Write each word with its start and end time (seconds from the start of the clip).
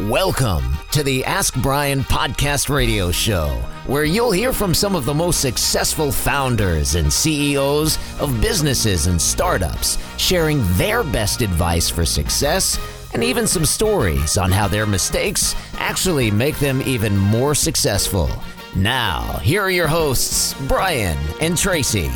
Welcome 0.00 0.78
to 0.92 1.02
the 1.02 1.22
Ask 1.26 1.54
Brien 1.60 2.00
podcast 2.00 2.70
radio 2.70 3.10
show, 3.10 3.48
where 3.86 4.04
you'll 4.04 4.32
hear 4.32 4.54
from 4.54 4.72
some 4.72 4.96
of 4.96 5.04
the 5.04 5.12
most 5.12 5.42
successful 5.42 6.10
founders 6.10 6.94
and 6.94 7.12
CEOs 7.12 7.98
of 8.18 8.40
businesses 8.40 9.06
and 9.06 9.20
startups, 9.20 9.98
sharing 10.16 10.62
their 10.78 11.04
best 11.04 11.42
advice 11.42 11.90
for 11.90 12.06
success 12.06 12.78
and 13.12 13.22
even 13.22 13.46
some 13.46 13.66
stories 13.66 14.38
on 14.38 14.50
how 14.50 14.66
their 14.66 14.86
mistakes 14.86 15.54
actually 15.74 16.30
make 16.30 16.58
them 16.58 16.80
even 16.86 17.14
more 17.14 17.54
successful. 17.54 18.30
Now, 18.74 19.40
here 19.42 19.60
are 19.60 19.70
your 19.70 19.88
hosts, 19.88 20.54
Brien 20.68 21.18
and 21.42 21.52
Traci. 21.52 22.10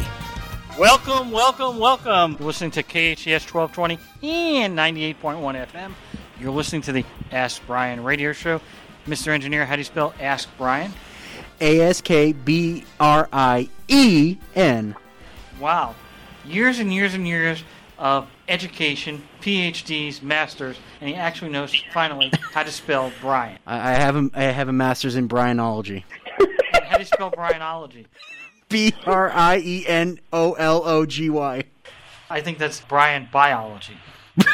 Welcome, 0.78 1.30
welcome, 1.30 1.78
welcome. 1.78 2.36
You're 2.38 2.46
listening 2.46 2.70
to 2.70 2.82
KHES 2.82 3.52
1220 3.52 3.98
and 4.22 4.78
98.1 4.78 5.66
FM. 5.66 5.92
You're 6.38 6.52
listening 6.52 6.82
to 6.82 6.92
the 6.92 7.04
Ask 7.32 7.66
Brien 7.66 8.02
radio 8.02 8.32
show. 8.32 8.60
Mr. 9.06 9.28
Engineer, 9.28 9.64
how 9.64 9.76
do 9.76 9.80
you 9.80 9.84
spell 9.84 10.12
Ask 10.20 10.48
Brien? 10.58 10.92
A 11.62 11.80
S 11.80 12.02
K 12.02 12.32
B 12.32 12.84
R 13.00 13.26
I 13.32 13.70
E 13.88 14.36
N. 14.54 14.94
Wow. 15.58 15.94
Years 16.44 16.78
and 16.78 16.92
years 16.92 17.14
and 17.14 17.26
years 17.26 17.64
of 17.98 18.28
education, 18.48 19.22
PhDs, 19.40 20.20
masters, 20.22 20.76
and 21.00 21.08
he 21.08 21.16
actually 21.16 21.50
knows 21.50 21.74
finally 21.94 22.30
how 22.52 22.62
to 22.62 22.70
spell 22.70 23.10
Brien. 23.22 23.58
I 23.66 23.92
I 23.92 23.94
have 23.94 24.16
a 24.16 24.30
I 24.34 24.42
have 24.42 24.68
a 24.68 24.72
master's 24.74 25.16
in 25.16 25.28
Brienology. 25.28 26.04
How 26.84 26.96
do 26.96 27.02
you 27.02 27.06
spell 27.06 27.30
Brienology? 27.30 28.04
B 28.68 28.92
R 29.06 29.30
I 29.30 29.58
E 29.58 29.86
N 29.86 30.20
O 30.34 30.52
L 30.52 30.82
O 30.84 31.06
G 31.06 31.30
Y. 31.30 31.64
I 32.28 32.40
think 32.42 32.58
that's 32.58 32.80
Brian 32.80 33.28
Biology. 33.32 33.96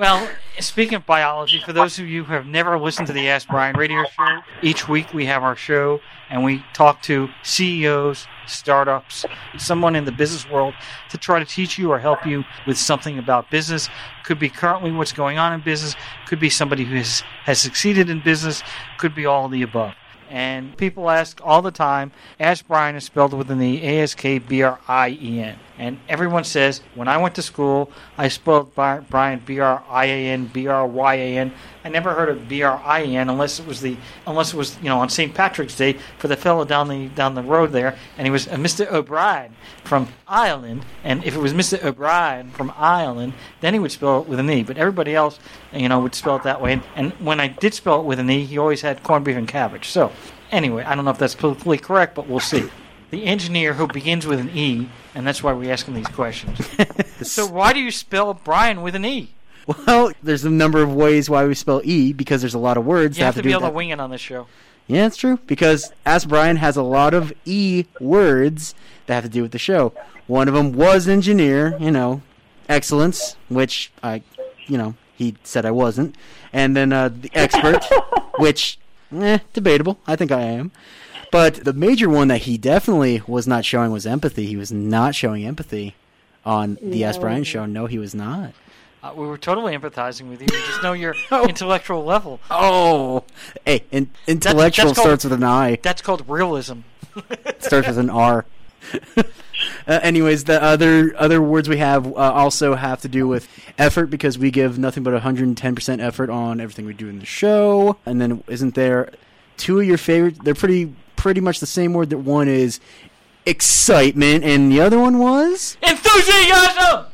well, 0.00 0.30
speaking 0.60 0.94
of 0.94 1.04
biology, 1.04 1.60
for 1.60 1.74
those 1.74 1.98
of 1.98 2.08
you 2.08 2.24
who 2.24 2.32
have 2.32 2.46
never 2.46 2.78
listened 2.78 3.06
to 3.08 3.12
the 3.12 3.28
Ask 3.28 3.46
Brien 3.48 3.76
radio 3.76 4.02
show, 4.04 4.40
each 4.62 4.88
week 4.88 5.12
we 5.12 5.26
have 5.26 5.42
our 5.42 5.54
show 5.54 6.00
and 6.30 6.42
we 6.42 6.64
talk 6.72 7.02
to 7.02 7.28
CEOs, 7.42 8.26
startups, 8.46 9.26
someone 9.58 9.94
in 9.94 10.06
the 10.06 10.12
business 10.12 10.48
world 10.48 10.72
to 11.10 11.18
try 11.18 11.38
to 11.38 11.44
teach 11.44 11.76
you 11.76 11.92
or 11.92 11.98
help 11.98 12.26
you 12.26 12.44
with 12.66 12.78
something 12.78 13.18
about 13.18 13.50
business. 13.50 13.90
Could 14.24 14.38
be 14.38 14.48
currently 14.48 14.90
what's 14.90 15.12
going 15.12 15.36
on 15.36 15.52
in 15.52 15.60
business, 15.60 15.94
could 16.26 16.40
be 16.40 16.48
somebody 16.48 16.84
who 16.84 16.96
has, 16.96 17.22
has 17.44 17.60
succeeded 17.60 18.08
in 18.08 18.20
business, 18.20 18.62
could 18.96 19.14
be 19.14 19.26
all 19.26 19.50
the 19.50 19.60
above. 19.60 19.92
And 20.30 20.74
people 20.78 21.10
ask 21.10 21.42
all 21.44 21.60
the 21.60 21.72
time, 21.72 22.12
Ask 22.38 22.66
Brien 22.66 22.96
is 22.96 23.04
spelled 23.04 23.34
with 23.34 23.50
an 23.50 23.60
E, 23.60 23.82
A 23.82 24.00
S 24.00 24.14
K 24.14 24.38
B 24.38 24.62
R 24.62 24.80
I 24.88 25.10
E 25.10 25.40
N. 25.40 25.58
And 25.80 25.98
everyone 26.10 26.44
says, 26.44 26.82
when 26.94 27.08
I 27.08 27.16
went 27.16 27.34
to 27.36 27.42
school, 27.42 27.90
I 28.18 28.28
spelled 28.28 28.74
Brian 28.74 29.40
B 29.46 29.60
R 29.60 29.82
I 29.88 30.04
A 30.04 30.26
N, 30.26 30.44
B 30.44 30.66
R 30.66 30.86
Y 30.86 31.14
A 31.14 31.38
N. 31.38 31.54
I 31.82 31.88
never 31.88 32.12
heard 32.12 32.28
of 32.28 32.46
B 32.50 32.62
R 32.62 32.82
I 32.84 33.00
A 33.00 33.16
N 33.16 33.30
unless 33.30 33.58
it 33.58 33.66
was 33.66 33.80
the 33.80 33.96
unless 34.26 34.52
it 34.52 34.58
was 34.58 34.76
you 34.82 34.90
know 34.90 34.98
on 34.98 35.08
St. 35.08 35.34
Patrick's 35.34 35.74
Day 35.74 35.94
for 36.18 36.28
the 36.28 36.36
fellow 36.36 36.66
down 36.66 36.88
the 36.88 37.08
down 37.08 37.34
the 37.34 37.42
road 37.42 37.72
there, 37.72 37.96
and 38.18 38.26
he 38.26 38.30
was 38.30 38.46
a 38.48 38.56
Mr. 38.56 38.92
O'Brien 38.92 39.56
from 39.82 40.08
Ireland. 40.28 40.84
And 41.02 41.24
if 41.24 41.34
it 41.34 41.40
was 41.40 41.54
Mr. 41.54 41.82
O'Brien 41.82 42.50
from 42.50 42.74
Ireland, 42.76 43.32
then 43.62 43.72
he 43.72 43.80
would 43.80 43.92
spell 43.92 44.20
it 44.20 44.28
with 44.28 44.38
an 44.38 44.50
E. 44.50 44.62
But 44.62 44.76
everybody 44.76 45.14
else, 45.14 45.38
you 45.72 45.88
know, 45.88 45.98
would 46.00 46.14
spell 46.14 46.36
it 46.36 46.42
that 46.42 46.60
way. 46.60 46.74
And, 46.74 46.82
and 46.94 47.12
when 47.14 47.40
I 47.40 47.48
did 47.48 47.72
spell 47.72 48.00
it 48.00 48.04
with 48.04 48.18
an 48.18 48.28
E, 48.28 48.44
he 48.44 48.58
always 48.58 48.82
had 48.82 49.02
corned 49.02 49.24
beef 49.24 49.36
and 49.36 49.48
cabbage. 49.48 49.88
So 49.88 50.12
anyway, 50.52 50.84
I 50.84 50.94
don't 50.94 51.06
know 51.06 51.10
if 51.10 51.18
that's 51.18 51.34
politically 51.34 51.78
correct, 51.78 52.14
but 52.14 52.28
we'll 52.28 52.40
see. 52.40 52.68
The 53.10 53.24
engineer 53.24 53.72
who 53.72 53.86
begins 53.86 54.26
with 54.26 54.38
an 54.38 54.50
E, 54.50 54.90
and 55.14 55.26
that's 55.26 55.42
why 55.42 55.52
we 55.52 55.70
ask 55.70 55.86
him 55.86 55.94
these 55.94 56.06
questions. 56.08 56.58
so 57.22 57.46
why 57.46 57.72
do 57.72 57.80
you 57.80 57.90
spell 57.90 58.34
Brien 58.34 58.82
with 58.82 58.94
an 58.94 59.04
E? 59.04 59.30
Well, 59.66 60.12
there's 60.22 60.44
a 60.44 60.50
number 60.50 60.82
of 60.82 60.94
ways 60.94 61.30
why 61.30 61.44
we 61.46 61.54
spell 61.54 61.80
E 61.84 62.12
because 62.12 62.40
there's 62.40 62.54
a 62.54 62.58
lot 62.58 62.76
of 62.76 62.84
words 62.84 63.16
You 63.16 63.22
that 63.22 63.26
have 63.26 63.34
to 63.34 63.42
to 63.42 63.48
be 63.48 63.52
able 63.52 63.68
to 63.68 63.70
wing 63.70 63.90
it 63.90 64.00
on 64.00 64.10
this 64.10 64.20
show. 64.20 64.46
Yeah, 64.86 65.06
it's 65.06 65.16
true 65.16 65.38
because 65.46 65.92
Ask 66.04 66.28
Brien 66.28 66.56
has 66.56 66.76
a 66.76 66.82
lot 66.82 67.14
of 67.14 67.32
E 67.44 67.84
words 68.00 68.74
that 69.06 69.14
have 69.14 69.24
to 69.24 69.30
do 69.30 69.42
with 69.42 69.52
the 69.52 69.58
show. 69.58 69.92
One 70.26 70.48
of 70.48 70.54
them 70.54 70.72
was 70.72 71.06
engineer, 71.06 71.76
you 71.78 71.90
know, 71.90 72.22
excellence, 72.68 73.36
which 73.48 73.92
I, 74.02 74.22
you 74.66 74.78
know, 74.78 74.94
he 75.16 75.36
said 75.44 75.64
I 75.64 75.70
wasn't, 75.70 76.16
and 76.52 76.76
then 76.76 76.92
uh, 76.92 77.08
the 77.08 77.30
expert, 77.34 77.84
which, 78.38 78.78
eh, 79.14 79.38
debatable. 79.52 80.00
I 80.06 80.16
think 80.16 80.32
I 80.32 80.42
am. 80.42 80.72
But 81.30 81.64
the 81.64 81.72
major 81.72 82.08
one 82.08 82.28
that 82.28 82.38
he 82.42 82.58
definitely 82.58 83.22
was 83.26 83.46
not 83.46 83.64
showing 83.64 83.92
was 83.92 84.06
empathy. 84.06 84.46
He 84.46 84.56
was 84.56 84.72
not 84.72 85.14
showing 85.14 85.44
empathy 85.46 85.94
on 86.44 86.78
the 86.82 87.04
Ask 87.04 87.20
Brien 87.20 87.44
show. 87.44 87.66
No, 87.66 87.86
he 87.86 87.98
was 87.98 88.14
not. 88.14 88.52
Uh, 89.02 89.12
we 89.16 89.26
were 89.26 89.38
totally 89.38 89.74
empathizing 89.76 90.28
with 90.28 90.40
you. 90.42 90.48
We 90.50 90.58
just 90.66 90.82
know 90.82 90.92
your 90.92 91.14
Oh. 91.30 91.46
intellectual 91.48 92.04
level. 92.04 92.38
Oh, 92.50 93.24
hey, 93.64 93.84
in, 93.90 94.10
intellectual 94.26 94.86
that's 94.88 94.96
called- 94.98 95.06
starts 95.06 95.24
with 95.24 95.32
an 95.32 95.44
I. 95.44 95.76
That's 95.82 96.02
called 96.02 96.28
realism. 96.28 96.80
starts 97.60 97.88
with 97.88 97.98
an 97.98 98.10
R. 98.10 98.44
uh, 99.16 99.22
anyways, 99.86 100.44
the 100.44 100.62
other 100.62 101.14
other 101.18 101.40
words 101.42 101.68
we 101.68 101.76
have 101.78 102.06
uh, 102.06 102.16
also 102.16 102.74
have 102.74 103.00
to 103.02 103.08
do 103.08 103.26
with 103.28 103.48
effort 103.78 104.06
because 104.06 104.38
we 104.38 104.50
give 104.50 104.78
nothing 104.78 105.02
but 105.02 105.12
110% 105.22 106.00
effort 106.00 106.30
on 106.30 106.60
everything 106.60 106.86
we 106.86 106.94
do 106.94 107.08
in 107.08 107.18
the 107.18 107.26
show. 107.26 107.96
And 108.06 108.20
then 108.20 108.42
isn't 108.48 108.74
there 108.74 109.10
two 109.56 109.80
of 109.80 109.86
your 109.86 109.98
favorite? 109.98 110.42
They're 110.44 110.54
pretty 110.54 110.94
pretty 111.20 111.40
much 111.40 111.60
the 111.60 111.66
same 111.66 111.92
word. 111.92 112.10
That 112.10 112.18
one 112.18 112.48
is 112.48 112.80
excitement, 113.44 114.42
and 114.42 114.72
the 114.72 114.80
other 114.80 114.98
one 114.98 115.18
was 115.18 115.76
Enthusiasm! 115.82 117.06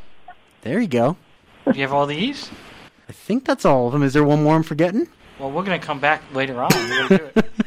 there 0.62 0.80
you 0.80 0.86
go. 0.88 1.16
Do 1.64 1.72
you 1.74 1.82
have 1.82 1.92
all 1.92 2.06
these? 2.06 2.48
I 3.08 3.12
think 3.12 3.44
that's 3.44 3.64
all 3.64 3.86
of 3.88 3.92
them. 3.92 4.02
Is 4.04 4.12
there 4.12 4.24
one 4.24 4.44
more 4.44 4.54
I'm 4.54 4.62
forgetting? 4.62 5.08
Well, 5.38 5.50
we're 5.50 5.64
going 5.64 5.78
to 5.80 5.84
come 5.86 5.98
back 6.00 6.22
later 6.32 6.62
on. 6.62 6.68
We're 6.72 7.08
gonna 7.08 7.18
do 7.18 7.30
it. 7.40 7.50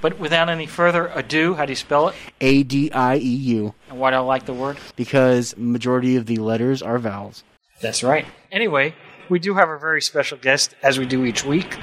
But 0.00 0.18
without 0.18 0.48
any 0.48 0.66
further 0.66 1.06
ado, 1.14 1.54
how 1.54 1.64
do 1.64 1.70
you 1.70 1.76
spell 1.76 2.08
it? 2.08 2.16
A 2.40 2.64
D 2.64 2.90
I 2.90 3.18
E 3.18 3.20
U 3.20 3.72
And 3.88 4.00
why 4.00 4.10
do 4.10 4.16
I 4.16 4.18
like 4.18 4.46
the 4.46 4.52
word? 4.52 4.76
because 4.96 5.56
majority 5.56 6.16
of 6.16 6.26
the 6.26 6.38
letters 6.38 6.82
are 6.82 6.98
vowels. 6.98 7.44
That's 7.80 8.02
right. 8.02 8.26
Anyway, 8.50 8.96
we 9.28 9.38
do 9.38 9.54
have 9.54 9.68
a 9.68 9.78
very 9.78 10.02
special 10.02 10.38
guest, 10.38 10.74
as 10.82 10.98
we 10.98 11.06
do 11.06 11.24
each 11.24 11.44
week. 11.44 11.78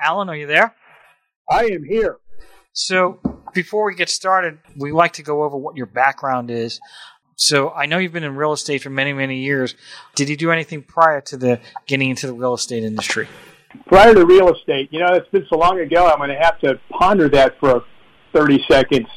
Allen, 0.00 0.28
are 0.28 0.36
you 0.36 0.46
there? 0.46 0.76
I 1.50 1.64
am 1.64 1.82
here. 1.82 2.18
So, 2.72 3.18
before 3.56 3.86
we 3.86 3.94
get 3.94 4.10
started, 4.10 4.58
we 4.76 4.92
like 4.92 5.14
to 5.14 5.22
go 5.22 5.42
over 5.42 5.56
what 5.56 5.76
your 5.76 5.86
background 5.86 6.50
is. 6.50 6.78
So, 7.34 7.70
I 7.70 7.86
know 7.86 7.98
you've 7.98 8.12
been 8.12 8.22
in 8.22 8.36
real 8.36 8.52
estate 8.52 8.82
for 8.82 8.90
many, 8.90 9.12
many 9.12 9.38
years. 9.38 9.74
Did 10.14 10.28
you 10.28 10.36
do 10.36 10.50
anything 10.52 10.82
prior 10.82 11.20
to 11.22 11.36
the 11.36 11.60
getting 11.86 12.10
into 12.10 12.26
the 12.26 12.34
real 12.34 12.54
estate 12.54 12.84
industry? 12.84 13.28
Prior 13.86 14.14
to 14.14 14.24
real 14.24 14.54
estate, 14.54 14.90
you 14.92 15.00
know, 15.00 15.12
it's 15.14 15.28
been 15.30 15.46
so 15.48 15.56
long 15.56 15.80
ago. 15.80 16.06
I'm 16.06 16.18
going 16.18 16.30
to 16.30 16.36
have 16.36 16.58
to 16.60 16.78
ponder 16.90 17.28
that 17.30 17.58
for 17.58 17.84
30 18.32 18.64
seconds. 18.70 19.08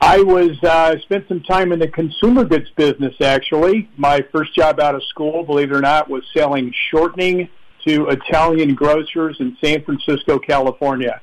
I 0.00 0.20
was 0.20 0.60
uh, 0.64 0.98
spent 1.02 1.28
some 1.28 1.40
time 1.42 1.72
in 1.72 1.78
the 1.78 1.88
consumer 1.88 2.44
goods 2.44 2.70
business. 2.76 3.14
Actually, 3.20 3.88
my 3.96 4.24
first 4.32 4.54
job 4.54 4.80
out 4.80 4.94
of 4.94 5.02
school, 5.04 5.44
believe 5.44 5.70
it 5.70 5.76
or 5.76 5.80
not, 5.80 6.08
was 6.08 6.24
selling 6.34 6.72
shortening 6.90 7.48
to 7.86 8.08
Italian 8.08 8.74
grocers 8.74 9.36
in 9.38 9.56
San 9.62 9.84
Francisco, 9.84 10.38
California. 10.38 11.20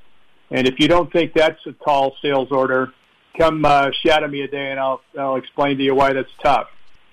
And 0.52 0.68
if 0.68 0.80
you 0.80 0.88
don't 0.88 1.12
think 1.12 1.34
that's 1.34 1.64
a 1.66 1.74
tall 1.74 2.16
sales 2.22 2.52
order, 2.52 2.92
come 3.38 3.64
uh, 3.66 3.92
shadow 4.04 4.28
me 4.28 4.42
a 4.42 4.48
day, 4.48 4.72
and 4.72 4.80
I'll 4.80 5.02
I'll 5.18 5.36
explain 5.36 5.78
to 5.78 5.84
you 5.84 5.96
why 5.96 6.14
that's 6.14 6.32
tough. 6.42 6.68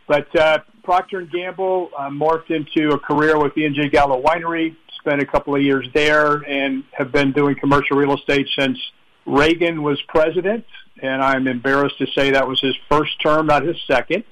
But 0.06 0.34
uh, 0.36 0.58
Procter 0.84 1.18
and 1.18 1.30
Gamble 1.30 1.90
uh, 1.96 2.08
morphed 2.08 2.50
into 2.50 2.90
a 2.92 2.98
career 2.98 3.38
with 3.38 3.56
E 3.58 3.66
and 3.66 3.74
J 3.74 3.88
Gallo 3.88 4.22
Winery. 4.22 4.76
Spent 5.00 5.20
a 5.20 5.26
couple 5.26 5.54
of 5.54 5.62
years 5.62 5.86
there, 5.94 6.36
and 6.48 6.82
have 6.92 7.12
been 7.12 7.32
doing 7.32 7.54
commercial 7.54 7.96
real 7.96 8.14
estate 8.14 8.48
since 8.58 8.78
Reagan 9.24 9.82
was 9.82 10.00
president. 10.08 10.64
And 11.00 11.22
I'm 11.22 11.46
embarrassed 11.46 11.98
to 11.98 12.06
say 12.08 12.30
that 12.30 12.48
was 12.48 12.60
his 12.60 12.74
first 12.88 13.20
term, 13.20 13.46
not 13.46 13.62
his 13.62 13.76
second. 13.86 14.24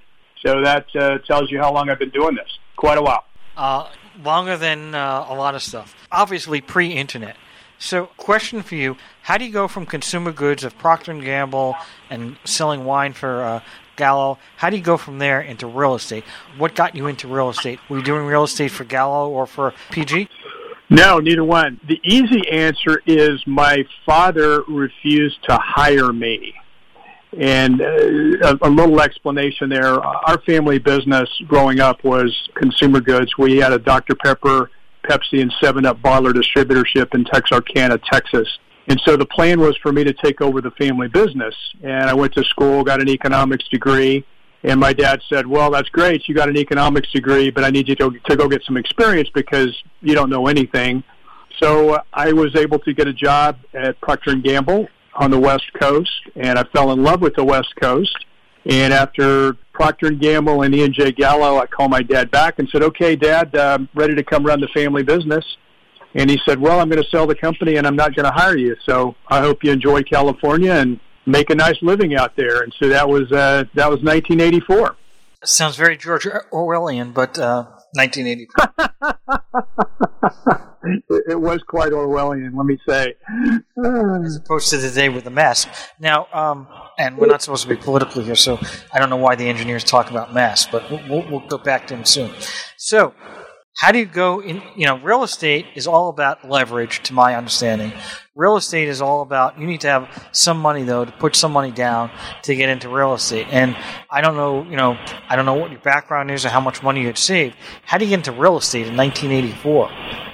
So 0.45 0.63
that 0.63 0.87
uh, 0.97 1.19
tells 1.19 1.51
you 1.51 1.59
how 1.59 1.73
long 1.73 1.91
I've 1.91 1.99
been 1.99 2.11
doing 2.11 2.35
this. 2.35 2.59
Quite 2.77 2.99
a 2.99 3.03
while. 3.03 3.25
Uh, 3.57 3.91
longer 4.23 4.57
than 4.57 4.95
uh, 4.95 5.27
a 5.29 5.35
lot 5.35 5.55
of 5.55 5.63
stuff. 5.63 5.95
Obviously, 6.11 6.61
pre-internet. 6.61 7.37
So, 7.85 8.07
question 8.17 8.63
for 8.63 8.77
you: 8.77 8.97
How 9.21 9.37
do 9.37 9.45
you 9.45 9.53
go 9.53 9.69
from 9.69 9.85
consumer 9.85 10.33
goods 10.33 10.65
of 10.65 10.79
Procter 10.79 11.13
and 11.13 11.23
Gamble 11.23 11.77
and 12.09 12.39
selling 12.43 12.87
wine 12.87 13.13
for 13.13 13.43
uh, 13.43 13.61
Gallo? 13.97 14.39
How 14.57 14.71
do 14.71 14.79
you 14.79 14.83
go 14.83 14.97
from 14.97 15.19
there 15.19 15.43
into 15.43 15.67
real 15.67 15.95
estate? 15.95 16.25
What 16.57 16.75
got 16.75 16.97
you 16.97 17.07
into 17.09 17.29
real 17.29 17.51
estate? 17.51 17.79
Were 17.91 17.99
you 17.99 18.03
doing 18.03 18.25
real 18.25 18.45
estate 18.45 18.71
for 18.71 18.85
Gallo 18.85 19.29
or 19.29 19.47
for 19.47 19.75
PG? 19.91 20.31
No, 20.89 21.19
neither 21.19 21.45
one. 21.45 21.79
The 21.87 22.01
easy 22.03 22.49
answer 22.51 23.03
is 23.05 23.47
my 23.47 23.85
father 24.07 24.63
refused 24.63 25.45
to 25.51 25.59
hire 25.63 26.11
me. 26.11 26.55
And 27.39 27.83
uh, 27.83 28.55
a, 28.55 28.59
a 28.63 28.71
little 28.71 29.03
explanation 29.03 29.69
there. 29.69 30.01
Our 30.01 30.41
family 30.47 30.79
business 30.79 31.29
growing 31.49 31.81
up 31.81 32.03
was 32.03 32.33
consumer 32.55 33.03
goods. 33.03 33.37
We 33.37 33.59
had 33.59 33.75
a 33.75 33.79
Dr. 33.79 34.15
Pepper, 34.15 34.71
Pepsi, 35.09 35.41
and 35.43 35.53
7 35.61 35.87
Up 35.87 36.01
bottler 36.01 36.33
distributorship 36.33 37.15
in 37.15 37.25
Texarkana, 37.25 37.99
Texas. 38.11 38.49
And 38.89 39.01
so 39.05 39.17
the 39.17 39.27
plan 39.27 39.61
was 39.61 39.77
for 39.83 39.93
me 39.93 40.05
to 40.05 40.13
take 40.13 40.41
over 40.41 40.61
the 40.61 40.71
family 40.73 41.09
business. 41.09 41.55
And 41.83 42.05
I 42.05 42.15
went 42.15 42.35
to 42.35 42.45
school, 42.45 42.85
got 42.85 43.01
an 43.01 43.09
economics 43.09 43.67
degree. 43.69 44.25
And 44.63 44.81
my 44.81 44.93
dad 44.93 45.21
said, 45.29 45.47
"Well, 45.47 45.71
that's 45.71 45.89
great. 45.91 46.27
You 46.27 46.35
got 46.35 46.49
an 46.49 46.57
economics 46.57 47.11
degree, 47.13 47.51
but 47.51 47.65
I 47.65 47.71
need 47.71 47.89
you 47.89 47.95
to, 47.97 48.11
to 48.11 48.37
go 48.37 48.49
get 48.49 48.63
some 48.65 48.77
experience 48.79 49.29
because 49.35 49.75
you 50.01 50.15
don't 50.15 50.31
know 50.31 50.47
anything." 50.47 51.05
So 51.63 52.01
I 52.13 52.33
was 52.33 52.57
able 52.57 52.79
to 52.81 52.95
get 52.95 53.07
a 53.07 53.13
job 53.13 53.59
at 53.75 54.01
Procter 54.01 54.31
and 54.31 54.43
Gamble 54.43 54.89
on 55.15 55.31
the 55.31 55.39
West 55.39 55.71
Coast, 55.81 56.11
and 56.35 56.59
I 56.59 56.65
fell 56.75 56.93
in 56.93 57.03
love 57.03 57.21
with 57.21 57.35
the 57.35 57.45
West 57.45 57.75
Coast. 57.81 58.17
And 58.67 58.93
after 58.93 59.57
Procter 59.75 60.07
and 60.07 60.21
Gamble 60.21 60.63
and 60.63 60.75
E 60.75 60.85
and 60.85 60.95
J 60.95 61.13
Gallo, 61.13 61.59
I 61.59 61.67
called 61.67 61.91
my 61.91 62.03
dad 62.03 62.31
back 62.31 62.59
and 62.59 62.69
said, 62.71 62.83
"Okay, 62.83 63.17
Dad, 63.17 63.55
I'm 63.57 63.89
ready 63.95 64.15
to 64.15 64.23
come 64.23 64.45
run 64.47 64.61
the 64.61 64.69
family 64.69 65.03
business." 65.03 65.45
And 66.15 66.31
he 66.31 66.39
said, 66.47 66.61
"Well, 66.61 66.81
I'm 66.81 66.89
going 66.89 67.03
to 67.03 67.09
sell 67.11 67.27
the 67.27 67.35
company, 67.35 67.77
and 67.77 67.87
I'm 67.87 67.97
not 67.97 68.15
going 68.15 68.25
to 68.25 68.33
hire 68.33 68.57
you. 68.57 68.77
So 68.87 69.17
I 69.29 69.41
hope 69.41 69.65
you 69.65 69.73
enjoy 69.73 70.03
California 70.03 70.73
and 70.73 71.01
make 71.27 71.51
a 71.51 71.55
nice 71.55 71.77
living 71.83 72.15
out 72.15 72.37
there." 72.37 72.63
And 72.63 72.73
so 72.81 72.89
that 72.89 73.09
was 73.09 73.31
uh, 73.33 73.65
that 73.75 73.91
was 73.91 74.01
1984. 74.03 74.97
Sounds 75.45 75.77
very 75.77 75.97
George 75.97 76.27
Orwellian, 76.53 77.13
but 77.13 77.39
uh, 77.39 77.67
1984. 77.93 78.75
it 81.29 81.41
was 81.41 81.63
quite 81.67 81.93
Orwellian, 81.93 82.57
let 82.57 82.67
me 82.67 82.79
say. 82.89 83.15
As 84.25 84.37
opposed 84.37 84.71
to 84.71 84.79
the 84.79 84.91
day 84.91 85.09
with 85.09 85.25
the 85.25 85.31
mask. 85.31 85.69
Now, 85.99 86.29
um, 86.33 86.67
and 86.99 87.17
we're 87.17 87.27
not 87.27 87.43
supposed 87.43 87.63
to 87.63 87.69
be 87.69 87.77
political 87.77 88.23
here, 88.23 88.37
so 88.37 88.59
I 88.93 88.99
don't 88.99 89.11
know 89.11 89.17
why 89.17 89.35
the 89.35 89.49
engineers 89.49 89.85
talk 89.85 90.11
about 90.11 90.33
mass, 90.33 90.67
but 90.67 90.91
we'll, 90.91 91.29
we'll 91.29 91.47
go 91.49 91.59
back 91.59 91.87
to 91.89 91.97
him 91.97 92.05
soon. 92.05 92.31
So, 92.77 93.15
how 93.79 93.91
do 93.91 93.99
you 93.99 94.07
go 94.07 94.41
in 94.41 94.63
you 94.77 94.87
know 94.87 94.99
real 94.99 95.25
estate 95.25 95.67
is 95.75 95.89
all 95.89 96.09
about 96.09 96.49
leverage 96.49 97.03
to 97.05 97.13
my 97.13 97.35
understanding. 97.35 97.93
Real 98.37 98.57
estate 98.57 98.89
is 98.89 99.01
all 99.01 99.23
about 99.23 99.59
you 99.59 99.67
need 99.67 99.81
to 99.81 99.89
have 99.89 100.29
some 100.33 100.59
money 100.59 100.85
though 100.85 101.05
to 101.05 101.13
put 101.13 101.35
some 101.35 101.53
money 101.53 101.73
down 101.73 102.11
to 102.43 102.55
get 102.55 102.69
into 102.69 102.89
real 102.89 103.15
estate. 103.15 103.49
And 103.51 103.77
i 104.11 104.21
don't 104.21 104.37
know 104.37 104.63
you 104.63 104.77
know 104.77 104.97
i 105.29 105.35
don't 105.35 105.45
know 105.45 105.55
what 105.55 105.73
your 105.73 105.81
background 105.81 106.31
is 106.31 106.45
or 106.47 106.51
how 106.51 106.61
much 106.61 106.83
money 106.85 107.01
you 107.01 107.07
had 107.07 107.19
saved. 107.19 107.57
How 107.85 107.99
do 107.99 108.05
you 108.05 108.11
get 108.11 108.21
into 108.21 108.33
real 108.41 108.57
estate 108.57 108.87
in 108.87 108.97
1984 108.97 110.34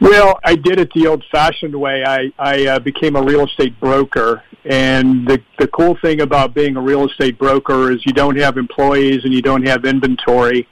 well 0.00 0.38
i 0.44 0.54
did 0.54 0.78
it 0.78 0.90
the 0.94 1.06
old 1.06 1.24
fashioned 1.30 1.74
way 1.74 2.04
i 2.04 2.32
i 2.38 2.66
uh, 2.66 2.78
became 2.78 3.16
a 3.16 3.22
real 3.22 3.44
estate 3.46 3.78
broker 3.80 4.42
and 4.64 5.26
the 5.26 5.40
the 5.58 5.66
cool 5.68 5.96
thing 6.02 6.20
about 6.20 6.54
being 6.54 6.76
a 6.76 6.80
real 6.80 7.06
estate 7.08 7.38
broker 7.38 7.90
is 7.90 8.04
you 8.04 8.12
don't 8.12 8.38
have 8.38 8.56
employees 8.56 9.24
and 9.24 9.32
you 9.32 9.42
don't 9.42 9.66
have 9.66 9.84
inventory 9.84 10.66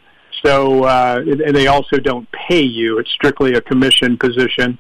so, 0.44 0.84
uh, 0.84 1.22
and 1.26 1.54
they 1.54 1.66
also 1.66 1.98
don't 1.98 2.28
pay 2.32 2.62
you. 2.62 2.98
It's 2.98 3.10
strictly 3.10 3.54
a 3.54 3.60
commission 3.60 4.16
position. 4.16 4.78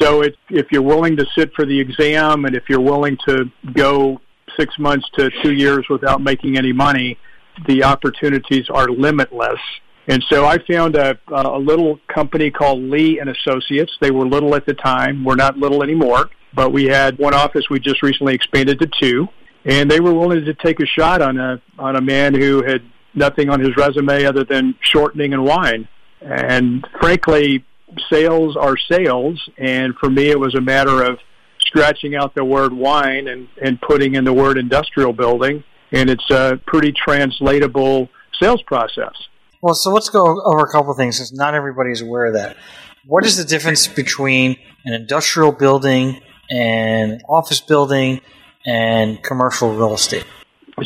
So, 0.00 0.22
it, 0.22 0.36
if 0.50 0.70
you're 0.70 0.82
willing 0.82 1.16
to 1.16 1.26
sit 1.36 1.52
for 1.54 1.64
the 1.64 1.78
exam 1.78 2.44
and 2.44 2.54
if 2.54 2.64
you're 2.68 2.80
willing 2.80 3.16
to 3.26 3.50
go 3.72 4.20
six 4.58 4.78
months 4.78 5.08
to 5.16 5.30
two 5.42 5.52
years 5.52 5.86
without 5.88 6.20
making 6.20 6.56
any 6.56 6.72
money, 6.72 7.18
the 7.66 7.84
opportunities 7.84 8.68
are 8.70 8.88
limitless. 8.88 9.60
And 10.08 10.24
so 10.30 10.46
I 10.46 10.58
found 10.58 10.96
a, 10.96 11.18
uh, 11.30 11.50
a 11.54 11.58
little 11.58 12.00
company 12.08 12.50
called 12.50 12.80
Lee 12.80 13.20
and 13.20 13.28
Associates. 13.28 13.92
They 14.00 14.10
were 14.10 14.26
little 14.26 14.54
at 14.54 14.64
the 14.64 14.74
time. 14.74 15.22
We're 15.22 15.36
not 15.36 15.58
little 15.58 15.82
anymore, 15.82 16.30
but 16.54 16.72
we 16.72 16.86
had 16.86 17.18
one 17.18 17.34
office. 17.34 17.68
We 17.68 17.78
just 17.78 18.02
recently 18.02 18.34
expanded 18.34 18.78
to 18.80 18.90
two, 19.00 19.28
and 19.66 19.90
they 19.90 20.00
were 20.00 20.14
willing 20.14 20.44
to 20.46 20.54
take 20.54 20.80
a 20.80 20.86
shot 20.86 21.20
on 21.20 21.38
a 21.38 21.60
on 21.78 21.96
a 21.96 22.00
man 22.00 22.34
who 22.34 22.62
had 22.62 22.82
nothing 23.14 23.50
on 23.50 23.60
his 23.60 23.76
resume 23.76 24.24
other 24.24 24.44
than 24.44 24.74
shortening 24.80 25.34
and 25.34 25.44
wine. 25.44 25.86
And 26.22 26.86
frankly, 27.00 27.64
sales 28.10 28.56
are 28.56 28.76
sales. 28.76 29.48
And 29.58 29.94
for 29.96 30.10
me, 30.10 30.30
it 30.30 30.38
was 30.38 30.54
a 30.54 30.60
matter 30.60 31.02
of 31.02 31.18
scratching 31.60 32.14
out 32.14 32.34
the 32.34 32.44
word 32.44 32.72
wine 32.72 33.28
and, 33.28 33.48
and 33.60 33.80
putting 33.80 34.14
in 34.14 34.24
the 34.24 34.32
word 34.32 34.58
industrial 34.58 35.12
building. 35.12 35.62
And 35.92 36.10
it's 36.10 36.30
a 36.30 36.60
pretty 36.66 36.92
translatable 36.92 38.08
sales 38.40 38.62
process. 38.62 39.14
Well, 39.60 39.74
so 39.74 39.90
let's 39.90 40.08
go 40.08 40.40
over 40.42 40.60
a 40.60 40.70
couple 40.70 40.94
things 40.94 41.16
since 41.16 41.32
not 41.32 41.54
everybody 41.54 41.90
is 41.90 42.00
aware 42.00 42.26
of 42.26 42.34
that. 42.34 42.56
What 43.04 43.26
is 43.26 43.36
the 43.36 43.44
difference 43.44 43.88
between 43.88 44.56
an 44.84 44.92
industrial 44.92 45.50
building 45.50 46.20
and 46.50 47.22
office 47.28 47.60
building 47.60 48.20
and 48.64 49.22
commercial 49.22 49.74
real 49.74 49.94
estate? 49.94 50.24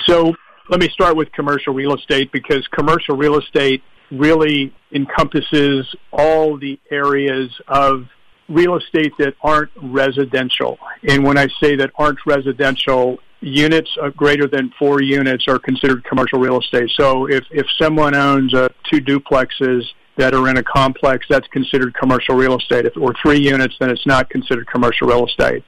So 0.07 0.35
let 0.71 0.81
me 0.81 0.89
start 0.89 1.17
with 1.17 1.31
commercial 1.33 1.75
real 1.75 1.95
estate 1.95 2.33
because 2.33 2.67
commercial 2.69 3.17
real 3.17 3.39
estate 3.39 3.83
really 4.11 4.73
encompasses 4.95 5.95
all 6.11 6.59
the 6.59 6.79
areas 6.91 7.51
of 7.69 8.07
real 8.49 8.77
estate 8.77 9.13
that 9.19 9.35
aren't 9.43 9.71
residential. 9.83 10.79
And 11.07 11.25
when 11.25 11.37
I 11.37 11.49
say 11.61 11.77
that 11.77 11.91
aren't 11.97 12.19
residential, 12.27 13.19
units 13.43 13.91
greater 14.17 14.47
than 14.47 14.73
four 14.79 15.03
units 15.03 15.45
are 15.49 15.59
considered 15.59 16.05
commercial 16.05 16.39
real 16.39 16.61
estate. 16.61 16.91
So 16.99 17.29
if, 17.29 17.45
if 17.51 17.67
someone 17.81 18.15
owns 18.15 18.55
uh, 18.55 18.69
two 18.91 19.01
duplexes 19.01 19.83
that 20.17 20.35
are 20.35 20.49
in 20.49 20.59
a 20.59 20.63
complex, 20.63 21.27
that's 21.29 21.49
considered 21.49 21.95
commercial 21.95 22.37
real 22.37 22.57
estate. 22.57 22.87
If 22.87 22.97
or 22.97 23.15
three 23.21 23.41
units, 23.41 23.75
then 23.81 23.91
it's 23.91 24.07
not 24.07 24.31
considered 24.31 24.67
commercial 24.69 25.09
real 25.09 25.27
estate. 25.27 25.65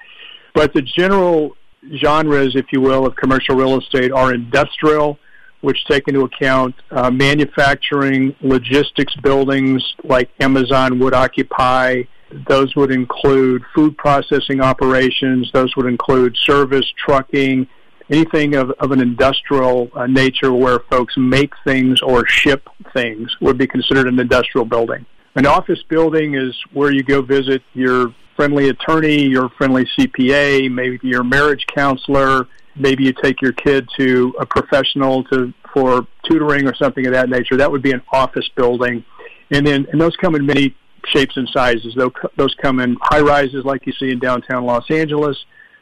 But 0.55 0.73
the 0.73 0.83
general 0.83 1.57
genres, 1.97 2.55
if 2.55 2.67
you 2.73 2.81
will, 2.81 3.07
of 3.07 3.17
commercial 3.17 3.57
real 3.57 3.79
estate 3.79 4.13
are 4.13 4.33
industrial, 4.33 5.19
which 5.63 5.85
take 5.87 6.07
into 6.09 6.21
account 6.21 6.75
uh, 6.91 7.11
manufacturing, 7.11 8.37
logistics 8.41 9.15
buildings 9.17 9.83
like 10.05 10.31
Amazon 10.41 10.99
would 11.01 11.15
occupy. 11.15 12.03
Those 12.49 12.75
would 12.75 12.91
include 12.91 13.63
food 13.75 13.97
processing 13.97 14.61
operations. 14.61 15.51
Those 15.53 15.75
would 15.77 15.87
include 15.87 16.37
service, 16.37 16.91
trucking, 16.97 17.67
anything 18.11 18.55
of, 18.55 18.71
of 18.73 18.91
an 18.93 19.01
industrial 19.01 19.91
uh, 19.95 20.07
nature 20.07 20.53
where 20.53 20.81
folks 20.91 21.15
make 21.17 21.53
things 21.65 22.01
or 22.03 22.27
ship 22.27 22.69
things 22.93 23.35
would 23.41 23.59
be 23.59 23.67
considered 23.67 24.07
an 24.07 24.19
industrial 24.19 24.65
building. 24.65 25.05
An 25.37 25.47
office 25.47 25.83
building 25.89 26.35
is 26.35 26.55
where 26.73 26.93
you 26.93 27.03
go 27.03 27.23
visit 27.23 27.63
your 27.73 28.15
friendly 28.37 28.69
attorney, 28.69 29.23
your 29.23 29.49
friendly 29.51 29.87
CPA, 29.97 30.71
maybe 30.71 30.99
your 31.03 31.25
marriage 31.25 31.67
counselor, 31.75 32.49
maybe 32.77 33.05
you 33.05 33.13
take 33.23 33.41
your 33.41 33.53
kid 33.53 33.89
to 33.97 34.35
a 34.39 34.47
professional 34.47 35.25
to 35.25 35.53
for 35.73 36.07
tutoring 36.29 36.69
or 36.69 36.75
something 36.77 37.05
of 37.07 37.13
that 37.13 37.29
nature. 37.29 37.57
That 37.57 37.71
would 37.71 37.83
be 37.83 37.91
an 37.91 38.03
office 38.13 38.49
building, 38.55 39.05
and 39.51 39.67
then 39.67 39.87
and 39.91 40.01
those 40.01 40.17
come 40.17 40.35
in 40.37 40.47
many 40.47 40.75
shapes 41.07 41.37
and 41.37 41.49
sizes. 41.49 41.97
Those 42.37 42.55
come 42.63 42.81
in 42.81 42.97
high 43.01 43.21
rises 43.21 43.65
like 43.65 43.87
you 43.87 43.93
see 43.93 44.11
in 44.11 44.19
downtown 44.19 44.65
Los 44.65 44.91
Angeles. 44.91 45.37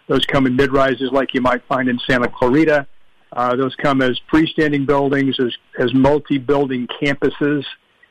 Those 0.08 0.24
come 0.26 0.46
in 0.46 0.56
mid 0.56 0.72
rises 0.72 1.10
like 1.12 1.34
you 1.34 1.40
might 1.40 1.64
find 1.66 1.88
in 1.88 1.98
Santa 2.06 2.28
Clarita. 2.28 2.86
Uh, 3.32 3.56
those 3.56 3.74
come 3.76 4.02
as 4.02 4.20
freestanding 4.32 4.86
buildings, 4.86 5.36
as 5.40 5.54
as 5.78 5.94
multi 5.94 6.38
building 6.38 6.86
campuses. 7.02 7.64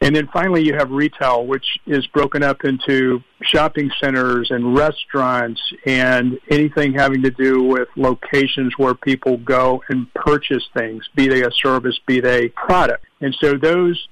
And 0.03 0.15
then 0.15 0.27
finally, 0.33 0.63
you 0.63 0.73
have 0.73 0.89
retail, 0.89 1.45
which 1.45 1.65
is 1.85 2.07
broken 2.07 2.41
up 2.41 2.65
into 2.65 3.21
shopping 3.43 3.91
centers 4.01 4.49
and 4.49 4.75
restaurants 4.75 5.61
and 5.85 6.39
anything 6.49 6.93
having 6.93 7.21
to 7.21 7.29
do 7.29 7.61
with 7.61 7.87
locations 7.95 8.73
where 8.77 8.95
people 8.95 9.37
go 9.37 9.83
and 9.89 10.11
purchase 10.15 10.67
things, 10.75 11.07
be 11.15 11.27
they 11.27 11.43
a 11.43 11.51
service, 11.51 11.99
be 12.07 12.19
they 12.19 12.47
product. 12.49 13.05
And 13.21 13.35
so 13.39 13.53
those 13.57 14.07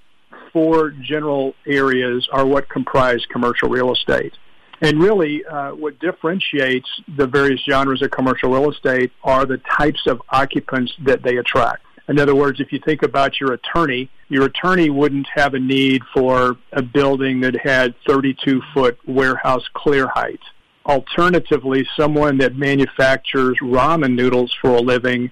four 0.52 0.92
general 0.92 1.54
areas 1.68 2.28
are 2.32 2.46
what 2.46 2.70
comprise 2.70 3.26
commercial 3.32 3.70
real 3.70 3.92
estate. 3.94 4.34
And 4.82 5.02
really, 5.02 5.46
uh, 5.46 5.72
what 5.72 6.00
differentiates 6.00 6.90
the 7.18 7.28
various 7.28 7.60
genres 7.70 8.02
of 8.02 8.12
commercial 8.12 8.52
real 8.52 8.72
estate 8.72 9.12
are 9.24 9.46
the 9.46 9.60
types 9.78 10.08
of 10.08 10.22
occupants 10.30 10.94
that 11.04 11.22
they 11.22 11.38
attract. 11.38 11.84
In 12.08 12.18
other 12.18 12.34
words, 12.34 12.60
if 12.60 12.72
you 12.72 12.80
think 12.80 13.04
about 13.04 13.40
your 13.40 13.54
attorney, 13.54 14.10
your 14.30 14.46
attorney 14.46 14.90
wouldn't 14.90 15.28
have 15.36 15.54
a 15.54 15.60
need 15.60 16.02
for 16.14 16.58
a 16.72 16.82
building 16.82 17.42
that 17.42 17.56
had 17.62 17.94
32 18.08 18.62
foot 18.74 18.98
warehouse 19.06 19.68
clear 19.74 20.08
height. 20.08 20.40
Alternatively, 20.86 21.88
someone 21.96 22.38
that 22.40 22.56
manufactures 22.56 23.58
ramen 23.62 24.16
noodles 24.16 24.56
for 24.60 24.72
a 24.72 24.82
living 24.82 25.30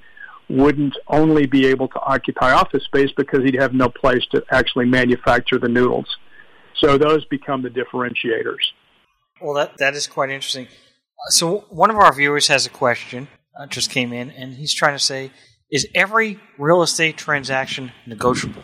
wouldn't 0.50 0.96
only 1.08 1.46
be 1.46 1.66
able 1.68 1.88
to 1.90 2.00
occupy 2.02 2.52
office 2.52 2.84
space 2.86 3.12
because 3.18 3.44
he'd 3.44 3.60
have 3.60 3.74
no 3.74 3.90
place 3.90 4.26
to 4.32 4.44
actually 4.52 4.86
manufacture 4.86 5.60
the 5.60 5.68
noodles. 5.68 6.18
So 6.78 6.98
those 6.98 7.26
become 7.26 7.64
the 7.64 7.70
differentiators. 7.70 8.64
Well, 9.42 9.54
that 9.56 9.78
that 9.78 9.94
is 9.94 10.08
quite 10.08 10.30
interesting. 10.30 10.68
So 11.30 11.66
one 11.70 11.90
of 11.90 11.98
our 11.98 12.14
viewers 12.14 12.48
has 12.48 12.66
a 12.66 12.70
question. 12.70 13.28
Uh, 13.60 13.66
just 13.66 13.90
came 13.90 14.14
in, 14.14 14.30
and 14.32 14.54
he's 14.54 14.74
trying 14.74 14.94
to 14.94 15.04
say 15.04 15.32
is 15.72 15.88
every 15.94 16.40
real 16.58 16.82
estate 16.82 17.18
transaction 17.18 17.92
negotiable? 18.06 18.64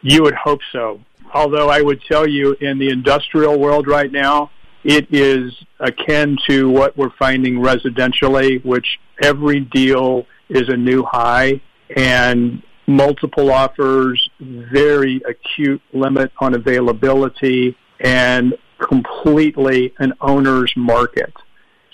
You 0.00 0.22
would 0.22 0.34
hope 0.34 0.60
so. 0.72 1.00
Although 1.34 1.68
I 1.68 1.82
would 1.82 2.00
tell 2.10 2.26
you 2.26 2.56
in 2.60 2.78
the 2.78 2.88
industrial 2.88 3.58
world 3.58 3.86
right 3.86 4.10
now, 4.10 4.50
it 4.84 5.06
is 5.10 5.52
akin 5.78 6.36
to 6.48 6.68
what 6.68 6.96
we're 6.96 7.14
finding 7.18 7.56
residentially, 7.56 8.64
which 8.64 8.86
every 9.22 9.60
deal 9.60 10.26
is 10.52 10.68
a 10.68 10.76
new 10.76 11.02
high 11.02 11.60
and 11.96 12.62
multiple 12.86 13.50
offers, 13.50 14.28
very 14.40 15.20
acute 15.28 15.82
limit 15.92 16.32
on 16.38 16.54
availability, 16.54 17.76
and 18.00 18.54
completely 18.78 19.94
an 19.98 20.12
owner's 20.20 20.72
market. 20.76 21.32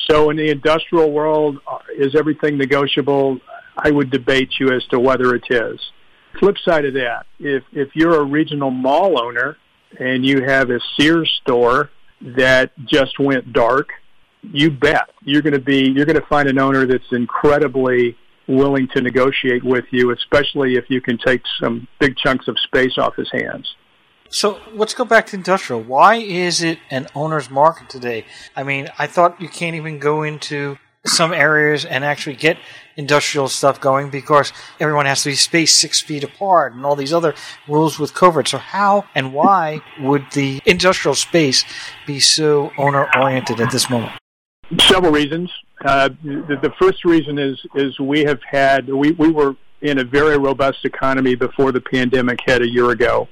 So 0.08 0.30
in 0.30 0.36
the 0.36 0.50
industrial 0.50 1.12
world, 1.12 1.58
uh, 1.66 1.78
is 1.96 2.14
everything 2.16 2.56
negotiable? 2.56 3.38
I 3.76 3.90
would 3.90 4.10
debate 4.10 4.54
you 4.58 4.70
as 4.70 4.84
to 4.86 4.98
whether 4.98 5.34
it 5.34 5.44
is. 5.50 5.78
Flip 6.40 6.56
side 6.64 6.84
of 6.84 6.94
that, 6.94 7.26
if 7.38 7.62
if 7.72 7.94
you're 7.94 8.20
a 8.20 8.24
regional 8.24 8.70
mall 8.70 9.20
owner 9.20 9.56
and 9.98 10.24
you 10.24 10.42
have 10.42 10.70
a 10.70 10.80
Sears 10.96 11.30
store 11.42 11.90
that 12.20 12.72
just 12.86 13.18
went 13.18 13.52
dark, 13.52 13.88
you 14.42 14.70
bet 14.70 15.10
you're 15.22 15.42
going 15.42 15.54
to 15.54 15.60
be 15.60 15.90
you're 15.90 16.06
going 16.06 16.20
to 16.20 16.26
find 16.26 16.48
an 16.48 16.58
owner 16.58 16.86
that's 16.86 17.12
incredibly 17.12 18.16
willing 18.48 18.88
to 18.88 19.00
negotiate 19.00 19.62
with 19.62 19.84
you, 19.90 20.10
especially 20.10 20.74
if 20.74 20.84
you 20.88 21.00
can 21.00 21.18
take 21.18 21.42
some 21.60 21.86
big 22.00 22.16
chunks 22.16 22.48
of 22.48 22.58
space 22.58 22.98
off 22.98 23.14
his 23.16 23.30
hands. 23.30 23.74
So 24.30 24.60
let's 24.72 24.94
go 24.94 25.04
back 25.04 25.26
to 25.28 25.36
industrial. 25.36 25.82
Why 25.82 26.16
is 26.16 26.62
it 26.62 26.78
an 26.90 27.06
owner's 27.14 27.50
market 27.50 27.88
today? 27.88 28.24
I 28.56 28.62
mean, 28.62 28.88
I 28.98 29.06
thought 29.06 29.40
you 29.40 29.48
can't 29.48 29.76
even 29.76 29.98
go 29.98 30.22
into 30.22 30.78
some 31.06 31.32
areas 31.32 31.84
and 31.84 32.04
actually 32.04 32.36
get 32.36 32.58
industrial 32.96 33.48
stuff 33.48 33.80
going 33.80 34.10
because 34.10 34.52
everyone 34.80 35.06
has 35.06 35.22
to 35.22 35.30
be 35.30 35.34
spaced 35.34 35.76
six 35.76 36.00
feet 36.00 36.24
apart 36.24 36.74
and 36.74 36.84
all 36.84 36.96
these 36.96 37.12
other 37.12 37.34
rules 37.68 37.98
with 37.98 38.12
COVID. 38.12 38.48
So 38.48 38.58
how 38.58 39.04
and 39.14 39.32
why 39.32 39.80
would 40.00 40.26
the 40.32 40.60
industrial 40.66 41.14
space 41.14 41.64
be 42.06 42.20
so 42.20 42.72
owner 42.76 43.08
oriented 43.16 43.60
at 43.60 43.70
this 43.70 43.88
moment? 43.88 44.12
Several 44.80 45.12
reasons. 45.12 45.50
Uh, 45.84 46.08
the, 46.24 46.58
the, 46.60 46.72
first 46.80 47.04
reason 47.04 47.38
is 47.38 47.56
is 47.76 47.98
we 48.00 48.24
have 48.24 48.40
had 48.42 48.88
we, 48.88 49.12
we 49.12 49.30
were 49.30 49.54
in 49.80 49.98
a 49.98 50.04
very 50.04 50.36
robust 50.36 50.84
economy 50.84 51.36
before 51.36 51.70
the 51.70 51.80
pandemic 51.80 52.40
hit 52.44 52.62
a 52.62 52.68
year 52.68 52.90
ago, 52.90 53.28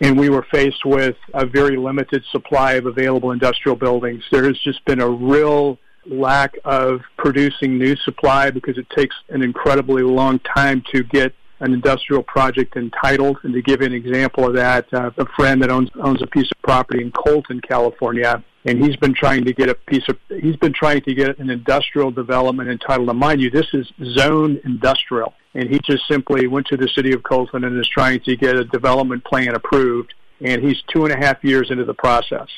and 0.00 0.18
we 0.18 0.28
were 0.28 0.46
faced 0.52 0.84
with 0.84 1.16
a 1.32 1.44
very 1.44 1.76
limited 1.76 2.22
supply 2.30 2.74
of 2.74 2.86
available 2.86 3.32
industrial 3.32 3.74
buildings. 3.74 4.22
There 4.30 4.44
has 4.44 4.58
just 4.60 4.84
been 4.84 5.00
a 5.00 5.08
real 5.08 5.78
lack 6.06 6.56
of 6.64 7.00
producing 7.16 7.78
new 7.78 7.96
supply 7.96 8.50
because 8.50 8.78
it 8.78 8.88
takes 8.90 9.16
an 9.30 9.42
incredibly 9.42 10.02
long 10.02 10.38
time 10.40 10.82
to 10.92 11.02
get 11.02 11.34
an 11.60 11.72
industrial 11.72 12.22
project 12.22 12.76
entitled. 12.76 13.38
And 13.42 13.54
to 13.54 13.62
give 13.62 13.80
you 13.80 13.86
an 13.86 13.94
example 13.94 14.46
of 14.46 14.54
that, 14.54 14.92
uh, 14.92 15.10
a 15.16 15.26
friend 15.36 15.62
that 15.62 15.70
owns 15.70 15.90
owns 16.00 16.22
a 16.22 16.26
piece 16.26 16.50
of 16.54 16.62
property 16.62 17.02
in 17.02 17.10
Colton, 17.10 17.60
California, 17.60 18.44
and 18.64 18.82
he's 18.82 18.96
been 18.96 19.14
trying 19.14 19.44
to 19.44 19.52
get 19.52 19.68
a 19.68 19.74
piece 19.74 20.08
of 20.08 20.18
he's 20.28 20.56
been 20.56 20.72
trying 20.72 21.02
to 21.02 21.14
get 21.14 21.38
an 21.38 21.50
industrial 21.50 22.10
development 22.10 22.70
entitled. 22.70 23.08
Now, 23.08 23.12
mind 23.14 23.40
you, 23.40 23.50
this 23.50 23.66
is 23.72 23.86
zone 24.02 24.60
industrial, 24.64 25.34
and 25.54 25.68
he 25.68 25.78
just 25.80 26.06
simply 26.08 26.46
went 26.46 26.66
to 26.68 26.76
the 26.76 26.88
city 26.88 27.12
of 27.12 27.22
Colton 27.22 27.64
and 27.64 27.78
is 27.78 27.88
trying 27.88 28.20
to 28.20 28.36
get 28.36 28.56
a 28.56 28.64
development 28.64 29.24
plan 29.24 29.54
approved. 29.54 30.14
And 30.40 30.62
he's 30.62 30.82
two 30.92 31.04
and 31.04 31.12
a 31.12 31.16
half 31.16 31.42
years 31.44 31.70
into 31.70 31.84
the 31.84 31.94
process. 31.94 32.48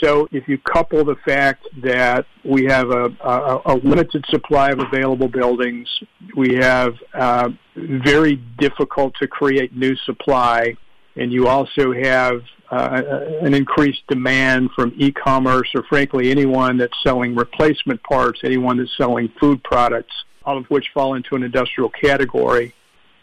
So 0.00 0.28
if 0.30 0.46
you 0.48 0.58
couple 0.58 1.04
the 1.04 1.16
fact 1.24 1.66
that 1.82 2.26
we 2.44 2.66
have 2.66 2.90
a, 2.90 3.06
a, 3.20 3.60
a 3.66 3.74
limited 3.82 4.24
supply 4.28 4.70
of 4.70 4.78
available 4.78 5.28
buildings, 5.28 5.88
we 6.36 6.54
have 6.56 6.94
uh, 7.14 7.50
very 7.74 8.36
difficult 8.58 9.14
to 9.20 9.26
create 9.26 9.74
new 9.74 9.96
supply, 9.96 10.76
and 11.16 11.32
you 11.32 11.48
also 11.48 11.92
have 11.92 12.42
uh, 12.70 13.02
an 13.40 13.54
increased 13.54 14.06
demand 14.08 14.70
from 14.74 14.92
e-commerce 14.98 15.68
or 15.74 15.82
frankly 15.84 16.30
anyone 16.30 16.76
that's 16.76 16.96
selling 17.02 17.34
replacement 17.34 18.02
parts, 18.02 18.40
anyone 18.44 18.76
that's 18.76 18.94
selling 18.96 19.32
food 19.40 19.62
products, 19.64 20.12
all 20.44 20.58
of 20.58 20.66
which 20.66 20.90
fall 20.92 21.14
into 21.14 21.34
an 21.34 21.42
industrial 21.42 21.88
category. 21.88 22.74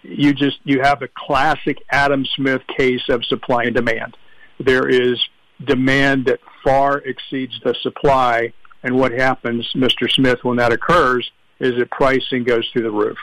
You 0.02 0.34
just 0.34 0.58
you 0.64 0.82
have 0.82 1.02
a 1.02 1.10
classic 1.16 1.78
Adam 1.92 2.25
Smith 2.36 2.62
case 2.75 3.08
of 3.10 3.24
supply 3.25 3.66
and 3.66 3.75
demand. 3.75 4.18
There 4.60 4.88
is 4.88 5.20
demand 5.64 6.25
that 6.25 6.40
far 6.64 7.00
exceeds 7.00 7.60
the 7.64 7.75
supply. 7.82 8.54
And 8.84 8.96
what 8.98 9.12
happens, 9.12 9.72
Mr. 9.75 10.12
Smith, 10.12 10.44
when 10.44 10.58
that 10.58 10.72
occurs, 10.72 11.32
is 11.60 11.75
that 11.78 11.90
pricing 11.92 12.44
goes 12.44 12.68
through 12.72 12.84
the 12.84 12.92
roof. 12.92 13.18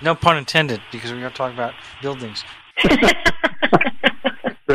No 0.00 0.16
pun 0.16 0.36
intended, 0.36 0.80
because 0.90 1.12
we 1.12 1.22
are 1.22 1.30
talking 1.30 1.54
about 1.56 1.74
buildings. 2.00 2.42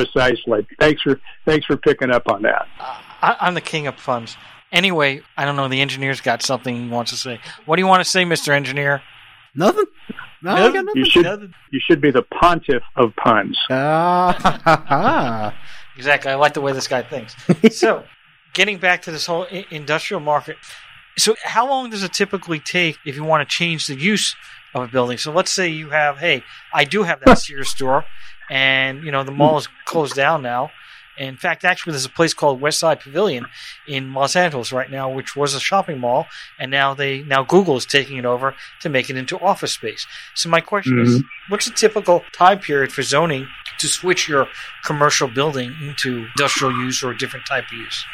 Precisely. 0.05 0.67
Thanks 0.79 1.01
for 1.01 1.19
thanks 1.45 1.65
for 1.65 1.77
picking 1.77 2.11
up 2.11 2.27
on 2.27 2.41
that. 2.43 2.67
Uh, 2.79 3.01
I, 3.21 3.47
am 3.47 3.53
the 3.53 3.61
king 3.61 3.87
of 3.87 3.97
puns. 3.97 4.37
Anyway, 4.71 5.21
I 5.37 5.45
don't 5.45 5.55
know. 5.55 5.67
The 5.67 5.81
engineer's 5.81 6.21
got 6.21 6.41
something 6.41 6.83
he 6.83 6.89
wants 6.89 7.11
to 7.11 7.17
say. 7.17 7.39
What 7.65 7.77
do 7.77 7.81
you 7.81 7.87
want 7.87 8.03
to 8.03 8.09
say, 8.09 8.25
Mister 8.25 8.53
Engineer? 8.53 9.01
Nothing. 9.55 9.85
No, 10.41 10.55
nothing. 10.55 10.85
nothing. 10.85 10.91
You 10.95 11.05
should 11.05 11.23
nothing. 11.23 11.53
you 11.71 11.79
should 11.79 11.99
be 12.01 12.11
the 12.11 12.21
pontiff 12.21 12.83
of 12.95 13.15
puns. 13.15 13.57
Ah, 13.69 15.53
Exactly. 15.97 16.31
I 16.31 16.35
like 16.35 16.53
the 16.53 16.61
way 16.61 16.73
this 16.73 16.87
guy 16.87 17.01
thinks. 17.01 17.35
so, 17.75 18.03
getting 18.53 18.77
back 18.77 19.01
to 19.03 19.11
this 19.11 19.25
whole 19.25 19.47
I- 19.51 19.65
industrial 19.71 20.19
market. 20.19 20.57
So, 21.17 21.35
how 21.43 21.67
long 21.67 21.89
does 21.89 22.03
it 22.03 22.13
typically 22.13 22.59
take 22.59 22.99
if 23.03 23.15
you 23.15 23.23
want 23.23 23.47
to 23.47 23.51
change 23.55 23.87
the 23.87 23.99
use 23.99 24.35
of 24.75 24.83
a 24.83 24.87
building? 24.87 25.17
So, 25.17 25.31
let's 25.31 25.51
say 25.51 25.69
you 25.69 25.89
have, 25.89 26.19
hey, 26.19 26.43
I 26.71 26.83
do 26.83 27.01
have 27.03 27.19
that 27.25 27.39
Sears 27.39 27.69
store, 27.69 28.05
and 28.49 29.03
you 29.03 29.11
know 29.11 29.23
the 29.23 29.31
mall 29.31 29.57
is 29.57 29.67
closed 29.85 30.15
down 30.15 30.41
now. 30.41 30.71
In 31.17 31.35
fact, 31.35 31.65
actually, 31.65 31.93
there's 31.93 32.05
a 32.05 32.09
place 32.09 32.33
called 32.33 32.61
Westside 32.61 33.01
Pavilion 33.01 33.47
in 33.87 34.13
Los 34.13 34.35
Angeles 34.35 34.71
right 34.71 34.89
now, 34.89 35.09
which 35.09 35.35
was 35.35 35.55
a 35.55 35.59
shopping 35.59 35.99
mall, 35.99 36.27
and 36.59 36.69
now 36.69 36.93
they 36.93 37.23
now 37.23 37.43
Google 37.43 37.75
is 37.75 37.85
taking 37.85 38.17
it 38.17 38.25
over 38.25 38.53
to 38.81 38.89
make 38.89 39.09
it 39.09 39.17
into 39.17 39.39
office 39.39 39.73
space. 39.73 40.05
So 40.35 40.47
my 40.47 40.61
question 40.61 40.97
mm-hmm. 40.97 41.15
is, 41.15 41.23
what's 41.49 41.67
a 41.67 41.71
typical 41.71 42.23
time 42.33 42.59
period 42.59 42.91
for 42.91 43.01
zoning 43.01 43.47
to 43.79 43.87
switch 43.87 44.27
your 44.27 44.47
commercial 44.85 45.27
building 45.27 45.75
into 45.81 46.27
industrial 46.27 46.73
use 46.73 47.03
or 47.03 47.11
a 47.11 47.17
different 47.17 47.47
type 47.47 47.65
of 47.71 47.77
use? 47.77 48.05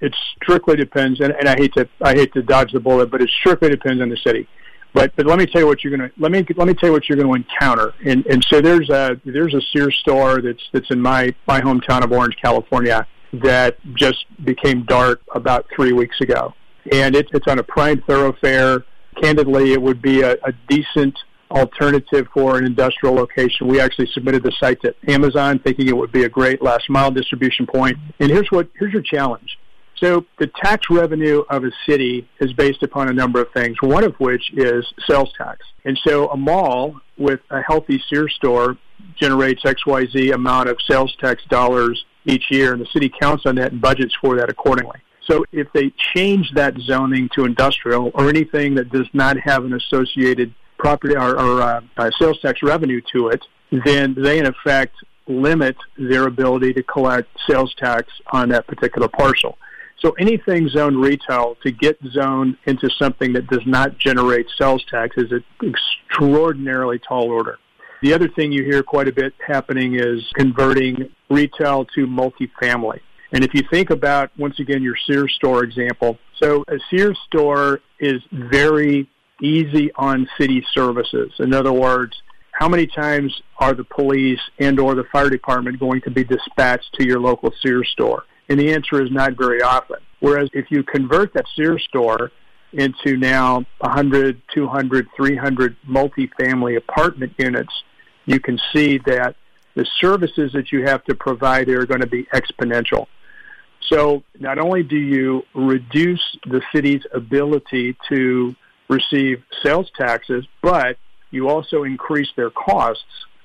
It 0.00 0.14
strictly 0.42 0.76
depends, 0.76 1.20
and, 1.20 1.32
and 1.34 1.48
I 1.48 1.56
hate 1.56 1.74
to 1.74 1.88
I 2.00 2.14
hate 2.14 2.32
to 2.32 2.42
dodge 2.42 2.72
the 2.72 2.80
bullet, 2.80 3.10
but 3.10 3.22
it 3.22 3.30
strictly 3.30 3.68
depends 3.68 4.02
on 4.02 4.08
the 4.08 4.16
city. 4.16 4.48
But 4.92 5.14
but 5.16 5.26
let 5.26 5.38
me 5.38 5.46
tell 5.46 5.60
you 5.60 5.66
what 5.66 5.84
you're 5.84 5.96
gonna 5.96 6.10
let 6.18 6.32
me 6.32 6.44
let 6.56 6.66
me 6.66 6.74
tell 6.74 6.88
you 6.88 6.92
what 6.92 7.08
you're 7.08 7.18
gonna 7.18 7.32
encounter. 7.32 7.94
And 8.04 8.26
and 8.26 8.44
so 8.50 8.60
there's 8.60 8.90
a 8.90 9.20
there's 9.24 9.54
a 9.54 9.60
Sears 9.72 9.96
store 10.00 10.40
that's 10.40 10.62
that's 10.72 10.90
in 10.90 11.00
my 11.00 11.34
my 11.46 11.60
hometown 11.60 12.02
of 12.02 12.12
Orange, 12.12 12.36
California, 12.42 13.06
that 13.32 13.78
just 13.94 14.24
became 14.44 14.84
dark 14.84 15.22
about 15.34 15.66
three 15.74 15.92
weeks 15.92 16.20
ago, 16.20 16.54
and 16.92 17.14
it's 17.14 17.30
it's 17.32 17.46
on 17.46 17.58
a 17.58 17.62
prime 17.62 18.02
thoroughfare. 18.02 18.84
Candidly, 19.22 19.72
it 19.72 19.82
would 19.82 20.00
be 20.00 20.22
a, 20.22 20.32
a 20.32 20.52
decent 20.68 21.16
alternative 21.50 22.28
for 22.32 22.58
an 22.58 22.64
industrial 22.64 23.14
location. 23.14 23.66
We 23.66 23.80
actually 23.80 24.08
submitted 24.12 24.42
the 24.42 24.52
site 24.60 24.80
to 24.82 24.94
Amazon, 25.08 25.58
thinking 25.58 25.88
it 25.88 25.96
would 25.96 26.12
be 26.12 26.24
a 26.24 26.28
great 26.28 26.62
last 26.62 26.88
mile 26.88 27.10
distribution 27.10 27.66
point. 27.66 27.96
And 28.20 28.30
here's 28.30 28.50
what 28.50 28.68
here's 28.78 28.92
your 28.92 29.02
challenge. 29.02 29.58
So 30.00 30.24
the 30.38 30.46
tax 30.46 30.86
revenue 30.90 31.44
of 31.50 31.64
a 31.64 31.70
city 31.86 32.26
is 32.40 32.52
based 32.54 32.82
upon 32.82 33.08
a 33.08 33.12
number 33.12 33.40
of 33.40 33.52
things, 33.52 33.76
one 33.82 34.02
of 34.02 34.14
which 34.16 34.50
is 34.54 34.84
sales 35.06 35.30
tax. 35.36 35.66
And 35.84 35.98
so 36.06 36.30
a 36.30 36.36
mall 36.36 36.98
with 37.18 37.40
a 37.50 37.60
healthy 37.60 38.02
Sears 38.08 38.34
store 38.34 38.78
generates 39.16 39.62
XYZ 39.62 40.32
amount 40.32 40.70
of 40.70 40.78
sales 40.88 41.14
tax 41.20 41.42
dollars 41.50 42.04
each 42.24 42.50
year, 42.50 42.72
and 42.72 42.80
the 42.80 42.86
city 42.86 43.10
counts 43.20 43.44
on 43.46 43.56
that 43.56 43.72
and 43.72 43.80
budgets 43.80 44.14
for 44.22 44.36
that 44.36 44.48
accordingly. 44.48 44.98
So 45.26 45.44
if 45.52 45.68
they 45.74 45.92
change 46.14 46.50
that 46.54 46.76
zoning 46.78 47.28
to 47.34 47.44
industrial 47.44 48.10
or 48.14 48.28
anything 48.28 48.74
that 48.76 48.90
does 48.90 49.06
not 49.12 49.38
have 49.38 49.64
an 49.64 49.74
associated 49.74 50.54
property 50.78 51.14
or, 51.14 51.38
or 51.38 51.62
uh, 51.62 51.80
uh, 51.98 52.10
sales 52.18 52.40
tax 52.40 52.62
revenue 52.62 53.00
to 53.12 53.28
it, 53.28 53.44
then 53.84 54.14
they 54.16 54.38
in 54.38 54.46
effect 54.46 54.94
limit 55.26 55.76
their 55.96 56.26
ability 56.26 56.72
to 56.72 56.82
collect 56.82 57.28
sales 57.48 57.72
tax 57.78 58.10
on 58.32 58.48
that 58.48 58.66
particular 58.66 59.08
parcel. 59.08 59.56
So 60.00 60.12
anything 60.12 60.68
zoned 60.68 61.00
retail 61.00 61.56
to 61.62 61.70
get 61.70 61.98
zoned 62.12 62.56
into 62.64 62.88
something 62.98 63.34
that 63.34 63.48
does 63.48 63.66
not 63.66 63.98
generate 63.98 64.46
sales 64.58 64.82
tax 64.90 65.16
is 65.18 65.30
an 65.30 65.44
extraordinarily 65.62 66.98
tall 66.98 67.30
order. 67.30 67.58
The 68.02 68.14
other 68.14 68.28
thing 68.28 68.50
you 68.50 68.64
hear 68.64 68.82
quite 68.82 69.08
a 69.08 69.12
bit 69.12 69.34
happening 69.46 69.96
is 69.96 70.26
converting 70.34 71.10
retail 71.28 71.84
to 71.94 72.06
multifamily. 72.06 73.00
And 73.32 73.44
if 73.44 73.52
you 73.52 73.62
think 73.70 73.90
about, 73.90 74.30
once 74.38 74.58
again, 74.58 74.82
your 74.82 74.96
Sears 75.06 75.34
store 75.34 75.62
example, 75.64 76.18
so 76.42 76.64
a 76.68 76.78
Sears 76.88 77.18
store 77.26 77.80
is 77.98 78.22
very 78.32 79.08
easy 79.42 79.92
on 79.96 80.26
city 80.38 80.64
services. 80.72 81.30
In 81.38 81.52
other 81.52 81.72
words, 81.72 82.22
how 82.52 82.68
many 82.68 82.86
times 82.86 83.42
are 83.58 83.74
the 83.74 83.84
police 83.84 84.40
and 84.58 84.80
or 84.80 84.94
the 84.94 85.04
fire 85.12 85.30
department 85.30 85.78
going 85.78 86.00
to 86.02 86.10
be 86.10 86.24
dispatched 86.24 86.92
to 86.94 87.06
your 87.06 87.20
local 87.20 87.52
Sears 87.62 87.88
store? 87.92 88.24
And 88.50 88.58
the 88.58 88.74
answer 88.74 89.00
is 89.00 89.10
not 89.12 89.38
very 89.38 89.62
often. 89.62 89.98
Whereas 90.18 90.50
if 90.52 90.70
you 90.70 90.82
convert 90.82 91.32
that 91.34 91.46
Sears 91.54 91.84
store 91.84 92.32
into 92.72 93.16
now 93.16 93.64
100, 93.78 94.42
200, 94.52 95.08
300 95.16 95.76
multifamily 95.88 96.76
apartment 96.76 97.32
units, 97.38 97.72
you 98.26 98.40
can 98.40 98.60
see 98.72 98.98
that 99.06 99.36
the 99.76 99.86
services 100.00 100.52
that 100.52 100.72
you 100.72 100.84
have 100.84 101.04
to 101.04 101.14
provide 101.14 101.68
are 101.68 101.86
going 101.86 102.00
to 102.00 102.08
be 102.08 102.24
exponential. 102.34 103.06
So 103.88 104.24
not 104.38 104.58
only 104.58 104.82
do 104.82 104.96
you 104.96 105.44
reduce 105.54 106.22
the 106.44 106.60
city's 106.72 107.02
ability 107.14 107.96
to 108.08 108.54
receive 108.88 109.44
sales 109.62 109.90
taxes, 109.96 110.44
but 110.60 110.98
you 111.30 111.48
also 111.48 111.84
increase 111.84 112.28
their 112.36 112.50
costs, 112.50 113.04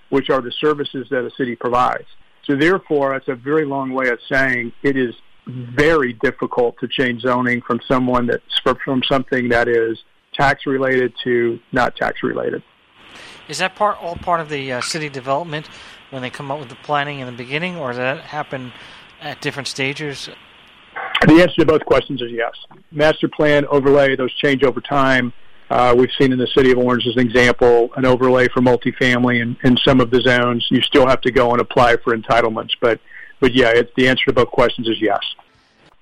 which 0.10 0.32
are 0.32 0.42
the 0.42 0.52
services 0.52 1.08
that 1.12 1.24
a 1.24 1.32
city 1.38 1.56
provides. 1.56 2.08
So 2.46 2.56
therefore, 2.56 3.14
that's 3.14 3.28
a 3.28 3.36
very 3.36 3.66
long 3.66 3.94
way 3.94 4.10
of 4.10 4.20
saying 4.30 4.72
it 4.84 4.96
is 4.96 5.16
very 5.48 6.14
difficult 6.14 6.76
to 6.80 6.88
change 6.88 7.22
zoning 7.22 7.62
from 7.62 7.80
someone 7.88 8.28
that's 8.28 8.44
from 8.84 9.04
something 9.04 9.50
that 9.50 9.68
is 9.68 10.04
tax 10.34 10.66
related 10.66 11.14
to 11.24 11.60
not 11.72 11.96
tax 11.96 12.24
related. 12.24 12.64
Is 13.48 13.60
that 13.60 13.76
part 13.76 14.02
all 14.02 14.16
part 14.16 14.42
of 14.42 14.50
the 14.50 14.74
uh, 14.74 14.82
city 14.82 15.08
development 15.08 15.70
when 16.10 16.22
they 16.22 16.30
come 16.30 16.52
up 16.52 16.60
with 16.60 16.70
the 16.70 16.76
planning 16.76 17.20
in 17.20 17.28
the 17.28 17.32
beginning, 17.32 17.78
or 17.78 17.90
does 17.90 17.98
that 17.98 18.22
happen 18.22 18.74
at 19.22 19.40
different 19.42 19.68
stages? 19.68 20.30
The 21.22 21.42
answer 21.42 21.62
to 21.62 21.66
both 21.66 21.86
questions 21.86 22.22
is 22.22 22.32
yes. 22.32 22.54
Master 22.92 23.28
plan 23.28 23.66
overlay; 23.68 24.16
those 24.16 24.34
change 24.34 24.64
over 24.64 24.82
time. 24.82 25.32
Uh, 25.70 25.96
we've 25.98 26.12
seen 26.20 26.32
in 26.32 26.38
the 26.38 26.48
city 26.48 26.72
of 26.72 26.78
Orange, 26.78 27.08
as 27.08 27.16
an 27.16 27.22
example, 27.22 27.90
an 27.96 28.06
overlay 28.06 28.48
for 28.48 28.62
multifamily 28.62 29.42
in, 29.42 29.58
in 29.64 29.78
some 29.78 30.00
of 30.00 30.12
the 30.12 30.22
zones. 30.22 30.66
You 30.70 30.82
still 30.82 31.08
have 31.08 31.22
to 31.22 31.32
go 31.32 31.52
and 31.52 31.62
apply 31.62 31.98
for 31.98 32.16
entitlements, 32.16 32.72
but 32.80 33.00
but 33.40 33.54
yeah, 33.54 33.72
it's 33.74 33.92
the 33.98 34.08
answer 34.08 34.26
to 34.26 34.34
both 34.34 34.50
questions 34.50 34.88
is 34.88 35.02
yes. 35.02 35.20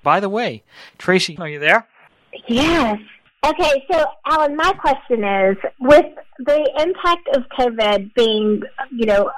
By 0.02 0.20
the 0.20 0.28
way, 0.28 0.62
Traci, 0.98 1.38
are 1.40 1.48
you 1.48 1.58
there? 1.58 1.88
Yes. 2.46 2.98
Okay, 3.44 3.84
so 3.90 4.06
Allen, 4.26 4.56
my 4.56 4.72
question 4.72 5.22
is 5.22 5.56
with 5.78 6.06
the 6.38 6.70
impact 6.78 7.28
of 7.34 7.42
COVID 7.58 8.14
being, 8.14 8.62
you 8.90 9.06
know, 9.06 9.30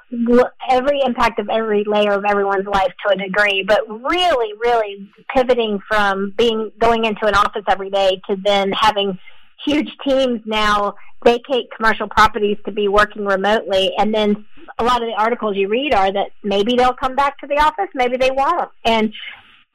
every 0.71 1.01
impact 1.05 1.41
of 1.41 1.49
every 1.49 1.83
layer 1.85 2.13
of 2.13 2.25
everyone's 2.25 2.67
life 2.67 2.93
to 3.05 3.15
a 3.15 3.17
degree, 3.17 3.65
but 3.67 3.81
really, 3.89 4.53
really 4.61 5.11
pivoting 5.35 5.81
from 5.89 6.33
being 6.37 6.71
going 6.79 7.05
into 7.05 7.27
an 7.27 7.35
office 7.35 7.65
every 7.69 7.91
day 7.91 8.21
to 8.29 8.37
then 8.45 8.71
having 8.73 9.19
huge 9.65 9.91
teams 10.07 10.41
now 10.45 10.95
vacate 11.25 11.69
commercial 11.77 12.09
properties 12.09 12.59
to 12.65 12.73
be 12.73 12.89
working 12.89 13.25
remotely, 13.25 13.93
and 13.99 14.15
then 14.15 14.45
a 14.79 14.85
lot 14.85 15.03
of 15.03 15.09
the 15.09 15.15
articles 15.17 15.57
you 15.57 15.69
read 15.69 15.95
are 15.95 16.13
that 16.13 16.31
maybe 16.45 16.77
they'll 16.77 16.95
come 16.95 17.15
back 17.15 17.39
to 17.39 17.47
the 17.47 17.57
office, 17.57 17.89
maybe 17.95 18.17
they 18.17 18.31
won't, 18.31 18.71
and 18.85 19.13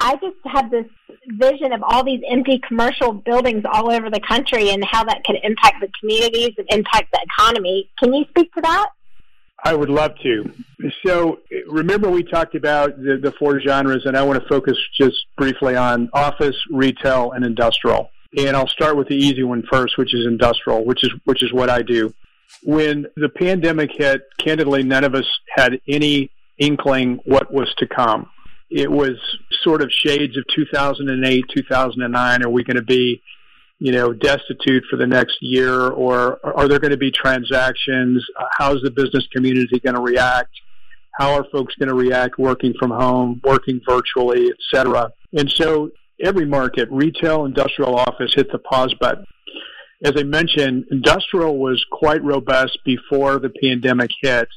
I 0.01 0.15
just 0.15 0.37
have 0.45 0.71
this 0.71 0.85
vision 1.27 1.73
of 1.73 1.83
all 1.83 2.03
these 2.03 2.21
empty 2.27 2.59
commercial 2.67 3.13
buildings 3.13 3.63
all 3.71 3.91
over 3.91 4.09
the 4.09 4.19
country 4.27 4.71
and 4.71 4.83
how 4.83 5.03
that 5.03 5.23
could 5.23 5.35
impact 5.43 5.75
the 5.79 5.89
communities 5.99 6.55
and 6.57 6.65
impact 6.71 7.11
the 7.13 7.19
economy. 7.37 7.87
Can 7.99 8.11
you 8.11 8.25
speak 8.29 8.51
to 8.55 8.61
that? 8.61 8.89
I 9.63 9.75
would 9.75 9.89
love 9.89 10.13
to. 10.23 10.51
So, 11.05 11.41
remember 11.67 12.09
we 12.09 12.23
talked 12.23 12.55
about 12.55 12.97
the, 12.97 13.19
the 13.21 13.31
four 13.37 13.61
genres, 13.61 14.05
and 14.05 14.17
I 14.17 14.23
want 14.23 14.41
to 14.41 14.49
focus 14.49 14.75
just 14.99 15.17
briefly 15.37 15.75
on 15.75 16.09
office, 16.13 16.55
retail, 16.71 17.33
and 17.33 17.45
industrial. 17.45 18.09
And 18.37 18.55
I'll 18.55 18.67
start 18.67 18.95
with 18.95 19.07
the 19.07 19.15
easy 19.15 19.43
one 19.43 19.63
first, 19.69 19.97
which 19.97 20.13
is 20.13 20.25
industrial, 20.25 20.85
which 20.85 21.03
is 21.03 21.11
which 21.25 21.43
is 21.43 21.51
what 21.51 21.69
I 21.69 21.81
do. 21.81 22.13
When 22.63 23.07
the 23.15 23.29
pandemic 23.29 23.91
hit, 23.93 24.21
candidly, 24.37 24.83
none 24.83 25.03
of 25.03 25.15
us 25.15 25.25
had 25.49 25.79
any 25.87 26.31
inkling 26.57 27.19
what 27.25 27.51
was 27.53 27.73
to 27.77 27.87
come 27.87 28.29
it 28.71 28.89
was 28.89 29.17
sort 29.63 29.81
of 29.81 29.91
shades 29.91 30.37
of 30.37 30.45
2008, 30.55 31.43
2009. 31.53 32.43
Are 32.43 32.49
we 32.49 32.63
going 32.63 32.77
to 32.77 32.81
be, 32.81 33.21
you 33.79 33.91
know, 33.91 34.13
destitute 34.13 34.85
for 34.89 34.95
the 34.95 35.05
next 35.05 35.37
year, 35.41 35.89
or 35.89 36.39
are 36.43 36.69
there 36.69 36.79
going 36.79 36.91
to 36.91 36.97
be 36.97 37.11
transactions? 37.11 38.25
How's 38.57 38.81
the 38.81 38.89
business 38.89 39.27
community 39.33 39.77
going 39.79 39.95
to 39.95 40.01
react? 40.01 40.51
How 41.19 41.33
are 41.33 41.45
folks 41.51 41.75
going 41.75 41.89
to 41.89 41.95
react 41.95 42.39
working 42.39 42.73
from 42.79 42.91
home, 42.91 43.41
working 43.43 43.81
virtually, 43.85 44.47
et 44.47 44.57
cetera? 44.73 45.11
And 45.33 45.51
so 45.51 45.91
every 46.21 46.45
market, 46.45 46.89
retail, 46.91 47.45
industrial, 47.45 47.95
office, 47.95 48.33
hit 48.35 48.51
the 48.51 48.59
pause 48.59 48.93
button. 48.99 49.25
As 50.03 50.13
I 50.17 50.23
mentioned, 50.23 50.85
industrial 50.91 51.57
was 51.57 51.83
quite 51.91 52.23
robust 52.23 52.79
before 52.83 53.39
the 53.39 53.49
pandemic 53.61 54.11
hit 54.21 54.47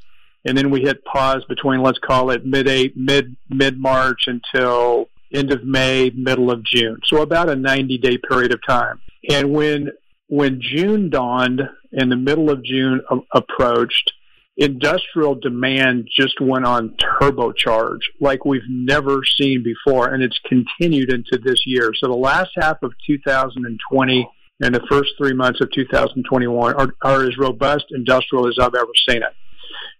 and 0.44 0.56
then 0.56 0.70
we 0.70 0.82
hit 0.82 1.04
pause 1.04 1.44
between 1.48 1.82
let's 1.82 1.98
call 1.98 2.30
it 2.30 2.44
mid 2.44 2.66
mid 2.96 3.36
mid 3.48 3.78
March 3.78 4.26
until 4.26 5.08
end 5.32 5.52
of 5.52 5.64
May, 5.64 6.10
middle 6.14 6.50
of 6.50 6.62
June. 6.64 6.98
So 7.06 7.22
about 7.22 7.48
a 7.48 7.56
90 7.56 7.98
day 7.98 8.18
period 8.18 8.52
of 8.52 8.60
time. 8.66 9.00
And 9.28 9.52
when 9.52 9.90
when 10.28 10.60
June 10.60 11.10
dawned 11.10 11.62
and 11.92 12.10
the 12.10 12.16
middle 12.16 12.50
of 12.50 12.62
June 12.64 13.00
a- 13.10 13.38
approached, 13.38 14.12
industrial 14.56 15.34
demand 15.34 16.08
just 16.16 16.40
went 16.40 16.64
on 16.64 16.96
turbocharge 17.20 18.00
like 18.20 18.44
we've 18.44 18.62
never 18.68 19.22
seen 19.24 19.62
before, 19.62 20.12
and 20.12 20.22
it's 20.22 20.38
continued 20.46 21.12
into 21.12 21.38
this 21.42 21.62
year. 21.66 21.92
So 21.94 22.08
the 22.08 22.14
last 22.14 22.50
half 22.56 22.82
of 22.82 22.92
2020 23.06 24.28
and 24.60 24.74
the 24.74 24.86
first 24.88 25.10
three 25.18 25.34
months 25.34 25.60
of 25.60 25.70
2021 25.72 26.74
are, 26.74 26.94
are 27.02 27.24
as 27.24 27.36
robust 27.36 27.86
industrial 27.90 28.48
as 28.48 28.56
I've 28.60 28.74
ever 28.74 28.92
seen 29.08 29.22
it. 29.22 29.34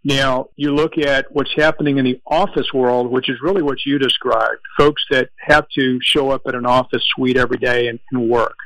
Now, 0.04 0.50
you 0.56 0.74
look 0.74 0.98
at 0.98 1.26
what's 1.32 1.52
happening 1.56 1.98
in 1.98 2.04
the 2.04 2.20
office 2.26 2.72
world, 2.72 3.10
which 3.10 3.28
is 3.28 3.38
really 3.42 3.62
what 3.62 3.78
you 3.84 3.98
described 3.98 4.60
folks 4.76 5.02
that 5.10 5.30
have 5.38 5.66
to 5.76 5.98
show 6.02 6.30
up 6.30 6.42
at 6.46 6.54
an 6.54 6.66
office 6.66 7.02
suite 7.14 7.36
every 7.36 7.56
day 7.56 7.88
and, 7.88 7.98
and 8.12 8.28
work. 8.28 8.56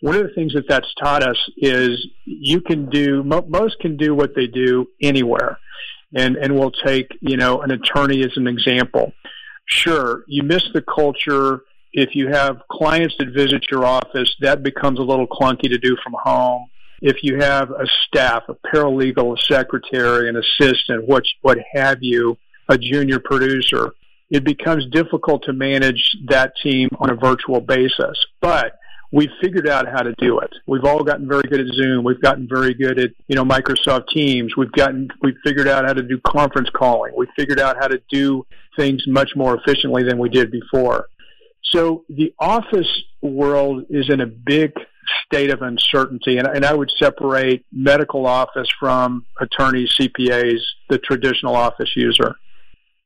One 0.00 0.14
of 0.14 0.22
the 0.22 0.34
things 0.34 0.54
that 0.54 0.68
that's 0.68 0.92
taught 0.94 1.22
us 1.22 1.36
is 1.56 2.06
you 2.24 2.60
can 2.60 2.88
do, 2.88 3.22
most 3.24 3.78
can 3.80 3.96
do 3.96 4.14
what 4.14 4.34
they 4.34 4.46
do 4.46 4.86
anywhere. 5.02 5.58
And, 6.14 6.36
and 6.36 6.58
we'll 6.58 6.70
take, 6.70 7.10
you 7.20 7.36
know, 7.36 7.60
an 7.60 7.70
attorney 7.70 8.22
as 8.22 8.36
an 8.36 8.46
example. 8.46 9.12
Sure, 9.66 10.24
you 10.26 10.42
miss 10.42 10.62
the 10.72 10.82
culture. 10.82 11.62
If 11.92 12.14
you 12.14 12.28
have 12.28 12.62
clients 12.70 13.16
that 13.18 13.28
visit 13.28 13.66
your 13.70 13.84
office, 13.84 14.34
that 14.40 14.62
becomes 14.62 14.98
a 14.98 15.02
little 15.02 15.26
clunky 15.26 15.68
to 15.68 15.78
do 15.78 15.96
from 16.02 16.14
home 16.22 16.68
if 17.00 17.22
you 17.22 17.38
have 17.38 17.70
a 17.70 17.86
staff, 18.06 18.44
a 18.48 18.54
paralegal, 18.54 19.38
a 19.38 19.42
secretary, 19.42 20.28
an 20.28 20.36
assistant, 20.36 21.06
what 21.06 21.24
what 21.42 21.58
have 21.72 21.98
you, 22.00 22.36
a 22.68 22.76
junior 22.76 23.18
producer, 23.18 23.92
it 24.30 24.44
becomes 24.44 24.86
difficult 24.90 25.44
to 25.44 25.52
manage 25.52 26.16
that 26.28 26.52
team 26.62 26.88
on 26.98 27.10
a 27.10 27.14
virtual 27.14 27.60
basis. 27.60 28.18
But 28.40 28.77
we've 29.12 29.30
figured 29.40 29.68
out 29.68 29.88
how 29.88 30.02
to 30.02 30.14
do 30.18 30.38
it. 30.40 30.52
We've 30.66 30.84
all 30.84 31.02
gotten 31.02 31.28
very 31.28 31.42
good 31.42 31.60
at 31.60 31.74
Zoom. 31.74 32.04
We've 32.04 32.20
gotten 32.20 32.46
very 32.48 32.74
good 32.74 32.98
at, 32.98 33.10
you 33.26 33.36
know, 33.36 33.44
Microsoft 33.44 34.08
Teams. 34.08 34.56
We've 34.56 34.72
gotten, 34.72 35.08
we've 35.22 35.36
figured 35.44 35.68
out 35.68 35.84
how 35.86 35.94
to 35.94 36.02
do 36.02 36.20
conference 36.26 36.68
calling. 36.74 37.12
We've 37.16 37.28
figured 37.36 37.60
out 37.60 37.76
how 37.80 37.88
to 37.88 38.00
do 38.10 38.46
things 38.76 39.04
much 39.06 39.30
more 39.34 39.56
efficiently 39.56 40.02
than 40.02 40.18
we 40.18 40.28
did 40.28 40.50
before. 40.50 41.08
So 41.62 42.04
the 42.08 42.34
office 42.38 43.02
world 43.20 43.86
is 43.90 44.08
in 44.10 44.20
a 44.20 44.26
big 44.26 44.72
state 45.26 45.50
of 45.50 45.62
uncertainty. 45.62 46.38
And, 46.38 46.46
and 46.46 46.64
I 46.64 46.74
would 46.74 46.90
separate 46.98 47.64
medical 47.72 48.26
office 48.26 48.68
from 48.78 49.24
attorneys, 49.40 49.94
CPAs, 49.98 50.60
the 50.88 50.98
traditional 50.98 51.54
office 51.54 51.90
user. 51.96 52.36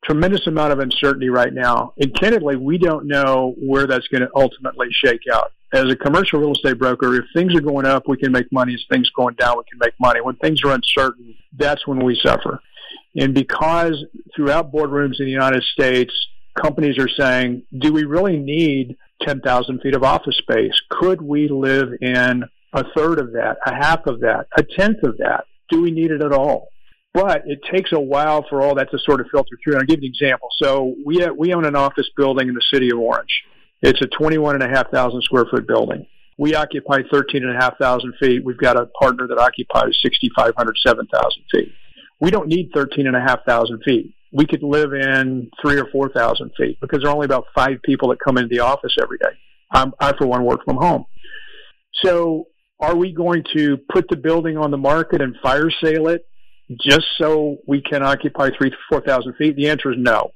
Tremendous 0.05 0.47
amount 0.47 0.73
of 0.73 0.81
uncertainty 0.81 1.29
right 1.29 1.53
now. 1.53 1.95
And 1.99 2.15
candidly, 2.19 2.57
we 2.57 2.79
don't 2.79 3.07
know 3.07 3.55
where 3.59 3.87
that's 3.87 4.09
going 4.09 4.23
to 4.23 4.31
ultimately 4.35 4.89
shake 4.91 5.23
out. 5.33 5.53
As 5.73 5.91
a 5.91 5.97
commercial 5.97 6.41
real 6.41 6.53
estate 6.53 6.79
broker, 6.79 7.15
if 7.15 7.25
things 7.35 7.55
are 7.55 7.61
going 7.61 7.87
up, 7.87 8.09
we 8.09 8.17
can 8.17 8.33
make 8.33 8.51
money. 8.53 8.75
As 8.75 8.85
things 8.91 9.09
are 9.09 9.23
going 9.23 9.37
down, 9.37 9.57
we 9.57 9.65
can 9.71 9.79
make 9.79 9.95
money. 10.01 10.21
When 10.21 10.37
things 10.37 10.63
are 10.65 10.73
uncertain, 10.73 11.35
that's 11.57 11.87
when 11.87 12.05
we 12.05 12.19
suffer. 12.23 12.61
And 13.17 13.33
because 13.33 14.05
throughout 14.35 14.73
boardrooms 14.73 15.21
in 15.21 15.27
the 15.27 15.33
United 15.33 15.63
States, 15.63 16.13
companies 16.61 16.99
are 16.99 17.09
saying, 17.09 17.63
do 17.79 17.93
we 17.93 18.05
really 18.05 18.37
need 18.37 18.97
10,000 19.25 19.81
feet 19.81 19.95
of 19.95 20.03
office 20.03 20.37
space. 20.37 20.75
Could 20.91 21.23
we 21.23 21.49
live 21.49 21.91
in 22.01 22.45
a 22.73 22.85
third 22.97 23.19
of 23.19 23.33
that, 23.33 23.59
a 23.67 23.75
half 23.75 24.07
of 24.07 24.21
that, 24.21 24.47
a 24.57 24.63
tenth 24.63 25.03
of 25.03 25.19
that? 25.19 25.45
Do 25.71 25.83
we 25.83 25.91
need 25.91 26.11
it 26.11 26.23
at 26.23 26.33
all? 26.33 26.69
But 27.15 27.43
it 27.47 27.61
takes 27.71 27.93
a 27.93 28.01
while 28.01 28.45
for 28.49 28.63
all 28.63 28.75
that 28.77 28.91
to 28.91 28.99
sort 28.99 29.21
of 29.21 29.27
filter 29.31 29.59
through. 29.63 29.75
And 29.75 29.81
I'll 29.81 29.87
give 29.87 30.03
you 30.03 30.09
an 30.09 30.15
example. 30.15 30.49
So 30.63 30.95
we, 31.05 31.27
we 31.37 31.53
own 31.53 31.67
an 31.67 31.77
office 31.77 32.09
building 32.17 32.49
in 32.49 32.55
the 32.55 32.65
city 32.73 32.91
of 32.91 32.99
Orange. 32.99 33.43
It's 33.83 34.01
a 34.01 34.07
21,500 34.07 35.23
square 35.23 35.45
foot 35.51 35.67
building. 35.67 36.07
We 36.39 36.55
occupy 36.55 37.03
13,500 37.11 38.15
feet. 38.19 38.45
We've 38.45 38.57
got 38.57 38.81
a 38.81 38.87
partner 38.87 39.27
that 39.29 39.39
occupies 39.39 39.99
6,500, 40.03 40.77
7,000 40.87 41.43
feet. 41.53 41.73
We 42.21 42.31
don't 42.31 42.49
need 42.49 42.71
13,500 42.75 43.83
feet 43.85 44.15
we 44.33 44.47
could 44.47 44.63
live 44.63 44.95
in 44.95 45.51
three 45.61 45.79
or 45.79 45.87
four 45.93 46.09
thousand 46.09 46.53
feet 46.57 46.81
because 46.81 47.01
there 47.03 47.11
are 47.11 47.15
only 47.15 47.27
about 47.27 47.45
five 47.55 47.83
people 47.85 48.09
that 48.09 48.19
come 48.19 48.39
into 48.39 48.49
the 48.49 48.61
office 48.61 48.97
every 49.01 49.19
day. 49.19 49.39
I'm, 49.71 49.93
I, 50.01 50.17
for 50.17 50.27
one, 50.27 50.45
work 50.45 50.65
from 50.65 50.77
home. 50.77 51.05
So, 52.03 52.49
are 52.81 52.97
we 52.97 53.13
going 53.13 53.45
to 53.55 53.79
put 53.93 54.09
the 54.09 54.17
building 54.17 54.57
on 54.57 54.71
the 54.71 54.79
market 54.79 55.21
and 55.21 55.37
fire 55.43 55.71
sale 55.83 56.09
it 56.09 56.27
just 56.81 57.07
so 57.19 57.59
we 57.67 57.81
can 57.81 58.03
occupy 58.03 58.51
three 58.57 58.71
to 58.71 58.77
four 58.89 59.01
thousand 59.01 59.35
feet? 59.35 59.57
The 59.57 59.69
answer 59.69 59.93
is 59.93 59.99
no. 59.99 60.33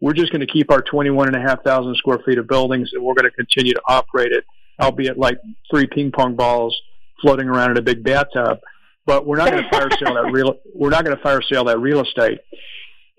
We're 0.00 0.12
just 0.12 0.32
going 0.32 0.46
to 0.46 0.52
keep 0.52 0.70
our 0.70 0.82
twenty-one 0.82 1.28
and 1.28 1.36
a 1.36 1.40
half 1.40 1.62
thousand 1.62 1.96
square 1.96 2.18
feet 2.26 2.38
of 2.38 2.46
buildings, 2.46 2.90
and 2.92 3.02
we're 3.02 3.14
going 3.14 3.30
to 3.30 3.36
continue 3.36 3.72
to 3.72 3.82
operate 3.88 4.32
it, 4.32 4.44
albeit 4.80 5.18
like 5.18 5.38
three 5.70 5.86
ping 5.86 6.12
pong 6.12 6.36
balls 6.36 6.76
floating 7.20 7.48
around 7.48 7.72
in 7.72 7.78
a 7.78 7.82
big 7.82 8.02
bathtub. 8.02 8.58
But 9.06 9.26
we're 9.26 9.36
not 9.36 9.50
going 9.50 9.62
to 9.62 9.70
fire 9.70 9.88
sale 9.98 10.14
that 10.14 10.30
real. 10.32 10.54
We're 10.74 10.90
not 10.90 11.04
going 11.04 11.16
to 11.16 11.22
fire 11.22 11.42
sale 11.42 11.64
that 11.64 11.78
real 11.78 12.00
estate. 12.00 12.38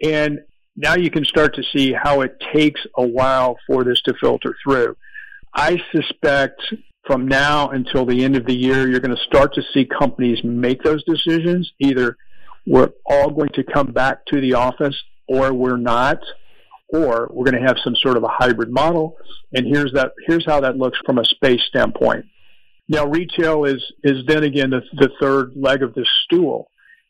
And 0.03 0.39
now 0.75 0.95
you 0.95 1.12
can 1.12 1.23
start 1.23 1.55
to 1.55 1.63
see 1.75 1.93
how 1.93 2.21
it 2.21 2.36
takes 2.53 2.81
a 2.97 3.05
while 3.05 3.58
for 3.67 3.84
this 3.84 4.01
to 4.01 4.13
filter 4.19 4.55
through. 4.63 4.97
I 5.53 5.79
suspect 5.91 6.62
from 7.05 7.27
now 7.27 7.69
until 7.69 8.05
the 8.05 8.23
end 8.23 8.36
of 8.36 8.45
the 8.45 8.55
year, 8.55 8.89
you're 8.89 8.99
going 8.99 9.15
to 9.15 9.23
start 9.23 9.53
to 9.53 9.62
see 9.73 9.86
companies 9.86 10.43
make 10.43 10.81
those 10.84 11.03
decisions. 11.03 11.71
Either 11.79 12.17
we're 12.65 12.91
all 13.06 13.30
going 13.30 13.49
to 13.54 13.63
come 13.63 13.88
back 13.88 14.25
to 14.28 14.41
the 14.41 14.54
office 14.54 14.95
or 15.28 15.54
we're 15.54 15.78
not, 15.78 16.19
or 16.89 17.30
we're 17.32 17.45
going 17.45 17.62
to 17.62 17.67
have 17.67 17.78
some 17.84 17.95
sort 17.95 18.17
of 18.17 18.23
a 18.23 18.30
hybrid 18.30 18.71
model. 18.71 19.17
And 19.54 19.65
here's 19.65 19.93
that, 19.93 20.12
here's 20.28 20.45
how 20.45 20.60
that 20.62 20.78
looks 20.78 20.99
from 21.06 21.17
a 21.17 21.25
space 21.25 21.62
standpoint. 21.67 22.25
Now, 22.88 23.08
retail 23.08 23.65
is, 23.65 23.84
is 24.04 24.25
then 24.28 24.43
again 24.43 24.69
the, 24.69 24.82
the 24.93 25.10
third 25.19 25.54
leg 25.56 25.82
of 25.82 25.93
this 25.95 26.08
stool. 26.25 26.69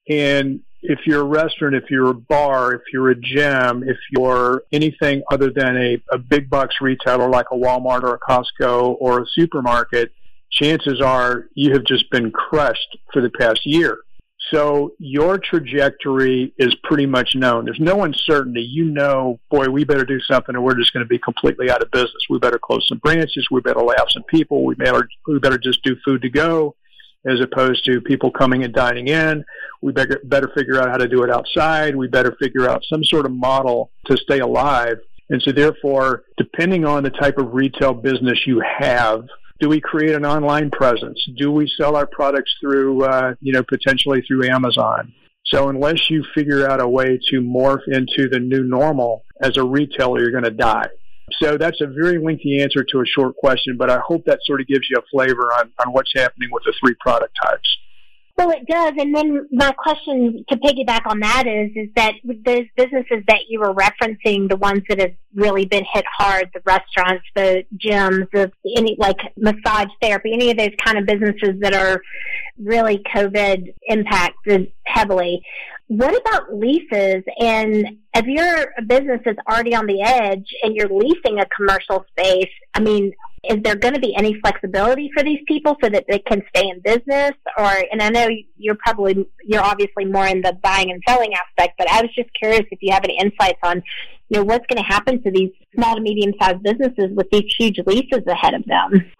And 0.09 0.61
if 0.81 0.99
you're 1.05 1.21
a 1.21 1.25
restaurant, 1.25 1.75
if 1.75 1.89
you're 1.89 2.11
a 2.11 2.13
bar, 2.13 2.73
if 2.73 2.81
you're 2.93 3.09
a 3.09 3.19
gym, 3.19 3.83
if 3.83 3.97
you're 4.11 4.63
anything 4.71 5.23
other 5.31 5.49
than 5.49 5.75
a, 5.75 6.01
a 6.11 6.17
big 6.17 6.49
box 6.49 6.75
retailer 6.79 7.27
like 7.29 7.47
a 7.51 7.55
Walmart 7.55 8.03
or 8.03 8.13
a 8.13 8.19
Costco 8.19 8.95
or 8.99 9.21
a 9.21 9.25
supermarket, 9.33 10.13
chances 10.51 11.01
are 11.01 11.45
you 11.55 11.73
have 11.73 11.83
just 11.83 12.09
been 12.11 12.31
crushed 12.31 12.97
for 13.11 13.21
the 13.21 13.31
past 13.31 13.61
year. 13.65 13.97
So 14.51 14.93
your 14.99 15.39
trajectory 15.39 16.53
is 16.57 16.75
pretty 16.83 17.05
much 17.05 17.35
known. 17.35 17.65
There's 17.65 17.79
no 17.79 18.03
uncertainty. 18.03 18.61
You 18.61 18.85
know, 18.85 19.39
boy, 19.49 19.67
we 19.69 19.83
better 19.85 20.05
do 20.05 20.19
something 20.21 20.55
or 20.55 20.61
we're 20.61 20.75
just 20.75 20.93
going 20.93 21.03
to 21.03 21.09
be 21.09 21.17
completely 21.17 21.71
out 21.71 21.81
of 21.81 21.89
business. 21.91 22.25
We 22.29 22.37
better 22.37 22.59
close 22.59 22.87
some 22.87 22.99
branches. 22.99 23.47
We 23.49 23.61
better 23.61 23.79
lay 23.79 23.95
off 23.95 24.11
some 24.11 24.23
people. 24.23 24.63
We 24.63 24.75
better, 24.75 25.07
we 25.27 25.39
better 25.39 25.57
just 25.57 25.83
do 25.83 25.95
food 26.05 26.21
to 26.21 26.29
go 26.29 26.75
as 27.27 27.39
opposed 27.41 27.83
to 27.85 28.01
people 28.01 28.29
coming 28.29 28.63
and 28.63 28.73
dining 28.73 29.07
in. 29.07 29.43
We 29.81 29.91
better, 29.91 30.21
better 30.25 30.51
figure 30.55 30.79
out 30.79 30.89
how 30.89 30.97
to 30.97 31.07
do 31.07 31.23
it 31.23 31.31
outside. 31.31 31.95
We 31.95 32.07
better 32.07 32.35
figure 32.39 32.69
out 32.69 32.83
some 32.87 33.03
sort 33.03 33.25
of 33.25 33.31
model 33.31 33.91
to 34.05 34.17
stay 34.17 34.39
alive. 34.39 34.97
And 35.29 35.41
so 35.41 35.51
therefore, 35.51 36.23
depending 36.37 36.85
on 36.85 37.03
the 37.03 37.09
type 37.09 37.39
of 37.39 37.53
retail 37.53 37.95
business 37.95 38.45
you 38.45 38.61
have, 38.79 39.25
do 39.59 39.69
we 39.69 39.79
create 39.79 40.15
an 40.15 40.25
online 40.25 40.69
presence? 40.69 41.19
Do 41.37 41.51
we 41.51 41.71
sell 41.77 41.95
our 41.95 42.07
products 42.07 42.53
through, 42.59 43.05
uh, 43.05 43.35
you 43.41 43.53
know, 43.53 43.63
potentially 43.63 44.21
through 44.27 44.49
Amazon? 44.49 45.13
So 45.45 45.69
unless 45.69 46.09
you 46.09 46.25
figure 46.33 46.69
out 46.69 46.81
a 46.81 46.87
way 46.87 47.19
to 47.29 47.41
morph 47.41 47.87
into 47.87 48.27
the 48.27 48.39
new 48.39 48.63
normal 48.63 49.23
as 49.41 49.57
a 49.57 49.63
retailer, 49.63 50.19
you're 50.19 50.31
going 50.31 50.43
to 50.43 50.51
die. 50.51 50.87
So 51.41 51.57
that's 51.57 51.81
a 51.81 51.87
very 51.87 52.19
lengthy 52.19 52.61
answer 52.61 52.83
to 52.83 53.01
a 53.01 53.05
short 53.05 53.35
question, 53.37 53.77
but 53.77 53.89
I 53.89 53.99
hope 53.99 54.25
that 54.25 54.39
sort 54.45 54.61
of 54.61 54.67
gives 54.67 54.87
you 54.89 54.97
a 54.97 55.01
flavor 55.11 55.51
on, 55.53 55.71
on 55.85 55.93
what's 55.93 56.11
happening 56.13 56.49
with 56.51 56.63
the 56.65 56.73
three 56.79 56.95
product 56.99 57.35
types. 57.43 57.77
Well, 58.37 58.49
it 58.49 58.67
does. 58.67 58.93
And 58.97 59.15
then 59.15 59.47
my 59.51 59.71
question 59.71 60.43
to 60.49 60.57
piggyback 60.57 61.05
on 61.05 61.21
that 61.21 61.47
is, 61.47 61.71
is 61.75 61.89
that 61.95 62.15
those 62.25 62.65
businesses 62.75 63.23
that 63.29 63.43
you 63.47 63.61
were 63.61 63.73
referencing, 63.73 64.49
the 64.49 64.57
ones 64.57 64.81
that 64.89 64.99
have 64.99 65.13
really 65.33 65.65
been 65.65 65.85
hit 65.93 66.03
hard, 66.17 66.49
the 66.53 66.61
restaurants, 66.65 67.23
the 67.33 67.63
gyms, 67.77 68.29
the 68.31 68.51
any 68.75 68.97
like 68.99 69.17
massage 69.37 69.87
therapy, 70.01 70.33
any 70.33 70.51
of 70.51 70.57
those 70.57 70.75
kind 70.83 70.97
of 70.97 71.05
businesses 71.05 71.61
that 71.61 71.73
are 71.73 72.01
really 72.61 73.01
COVID 73.15 73.73
impacted 73.87 74.69
heavily. 74.85 75.41
What 75.87 76.19
about 76.19 76.53
leases? 76.53 77.23
And 77.39 77.99
if 78.13 78.25
you're 78.25 78.73
business 78.85 79.21
is 79.25 79.37
already 79.49 79.75
on 79.75 79.85
the 79.85 80.01
edge 80.01 80.47
and 80.61 80.75
you're 80.75 80.89
leasing 80.89 81.39
a 81.39 81.45
commercial 81.55 82.05
space, 82.09 82.51
I 82.73 82.81
mean, 82.81 83.13
is 83.49 83.61
there 83.63 83.75
going 83.75 83.93
to 83.93 83.99
be 83.99 84.15
any 84.15 84.39
flexibility 84.41 85.09
for 85.15 85.23
these 85.23 85.39
people 85.47 85.75
so 85.83 85.89
that 85.89 86.05
they 86.07 86.19
can 86.19 86.41
stay 86.49 86.67
in 86.67 86.79
business? 86.81 87.31
Or, 87.57 87.71
and 87.91 88.01
I 88.01 88.09
know 88.09 88.27
you're 88.57 88.75
probably, 88.75 89.27
you're 89.43 89.63
obviously 89.63 90.05
more 90.05 90.27
in 90.27 90.41
the 90.41 90.57
buying 90.61 90.91
and 90.91 91.01
selling 91.07 91.33
aspect, 91.33 91.77
but 91.77 91.89
I 91.89 92.01
was 92.01 92.11
just 92.15 92.29
curious 92.39 92.63
if 92.71 92.79
you 92.81 92.91
have 92.93 93.03
any 93.03 93.17
insights 93.17 93.59
on, 93.63 93.81
you 94.29 94.37
know, 94.37 94.43
what's 94.43 94.65
going 94.67 94.83
to 94.83 94.87
happen 94.87 95.21
to 95.23 95.31
these 95.31 95.51
small 95.75 95.95
to 95.95 96.01
medium 96.01 96.33
sized 96.41 96.63
businesses 96.63 97.15
with 97.15 97.29
these 97.31 97.53
huge 97.57 97.79
leases 97.85 98.25
ahead 98.27 98.53
of 98.53 98.65
them? 98.65 99.11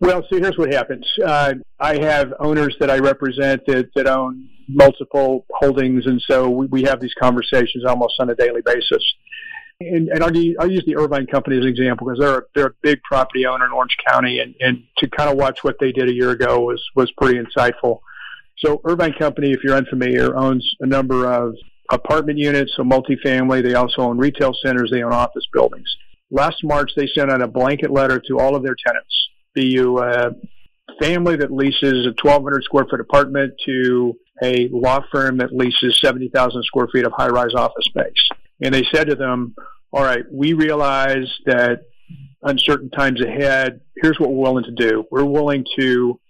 Well, 0.00 0.22
so 0.30 0.38
here's 0.38 0.58
what 0.58 0.72
happens. 0.72 1.06
Uh, 1.24 1.54
I 1.80 1.98
have 2.02 2.34
owners 2.40 2.76
that 2.80 2.90
I 2.90 2.98
represent 2.98 3.64
that, 3.66 3.90
that 3.94 4.06
own 4.06 4.48
multiple 4.68 5.46
holdings, 5.50 6.06
and 6.06 6.22
so 6.28 6.48
we, 6.48 6.66
we 6.66 6.82
have 6.82 7.00
these 7.00 7.14
conversations 7.20 7.84
almost 7.86 8.14
on 8.18 8.30
a 8.30 8.34
daily 8.34 8.62
basis 8.62 9.02
and, 9.80 10.08
and 10.08 10.22
I'll, 10.22 10.32
I'll, 10.60 10.70
use 10.70 10.84
the 10.86 10.96
Irvine 10.96 11.26
Company 11.26 11.56
as 11.56 11.62
an 11.62 11.68
example 11.68 12.06
because 12.06 12.20
they're 12.20 12.38
a, 12.38 12.42
they're 12.54 12.66
a 12.66 12.74
big 12.82 13.02
property 13.02 13.46
owner 13.46 13.66
in 13.66 13.72
Orange 13.72 13.96
County, 14.08 14.38
and, 14.38 14.54
and 14.60 14.84
to 14.98 15.08
kind 15.08 15.30
of 15.30 15.36
watch 15.36 15.58
what 15.62 15.76
they 15.80 15.92
did 15.92 16.08
a 16.08 16.12
year 16.12 16.30
ago 16.30 16.60
was 16.60 16.82
was 16.94 17.10
pretty 17.12 17.38
insightful. 17.38 18.00
So 18.58 18.80
Irvine 18.84 19.14
Company, 19.18 19.52
if 19.52 19.64
you're 19.64 19.76
unfamiliar, 19.76 20.36
owns 20.36 20.68
a 20.80 20.86
number 20.86 21.30
of 21.30 21.54
apartment 21.90 22.38
units, 22.38 22.72
so 22.76 22.82
multifamily. 22.82 23.62
They 23.62 23.74
also 23.74 24.02
own 24.02 24.18
retail 24.18 24.54
centers. 24.64 24.90
They 24.92 25.02
own 25.02 25.12
office 25.12 25.46
buildings. 25.52 25.88
Last 26.30 26.62
March, 26.62 26.92
they 26.96 27.08
sent 27.08 27.30
out 27.30 27.42
a 27.42 27.48
blanket 27.48 27.90
letter 27.90 28.22
to 28.28 28.38
all 28.38 28.54
of 28.56 28.62
their 28.62 28.76
tenants. 28.86 29.28
Be 29.54 29.66
you 29.66 29.98
uh, 29.98 30.30
a 30.88 31.04
family 31.04 31.36
that 31.36 31.50
leases 31.50 32.06
a 32.06 32.14
1,200 32.22 32.62
square 32.64 32.86
foot 32.88 33.00
apartment 33.00 33.54
to 33.66 34.14
a 34.42 34.68
law 34.72 35.00
firm 35.12 35.38
that 35.38 35.52
leases 35.52 36.00
70,000 36.00 36.62
square 36.64 36.88
feet 36.92 37.04
of 37.04 37.12
high 37.12 37.28
rise 37.28 37.54
office 37.54 37.84
space 37.84 38.28
and 38.60 38.74
they 38.74 38.84
said 38.92 39.08
to 39.08 39.14
them, 39.14 39.54
all 39.92 40.02
right, 40.02 40.24
we 40.32 40.52
realize 40.52 41.32
that 41.46 41.82
uncertain 42.42 42.90
times 42.90 43.20
ahead, 43.20 43.80
here's 43.96 44.18
what 44.18 44.30
we're 44.30 44.42
willing 44.42 44.64
to 44.64 44.72
do. 44.72 45.04
We're 45.10 45.24
willing 45.24 45.64
to 45.78 46.20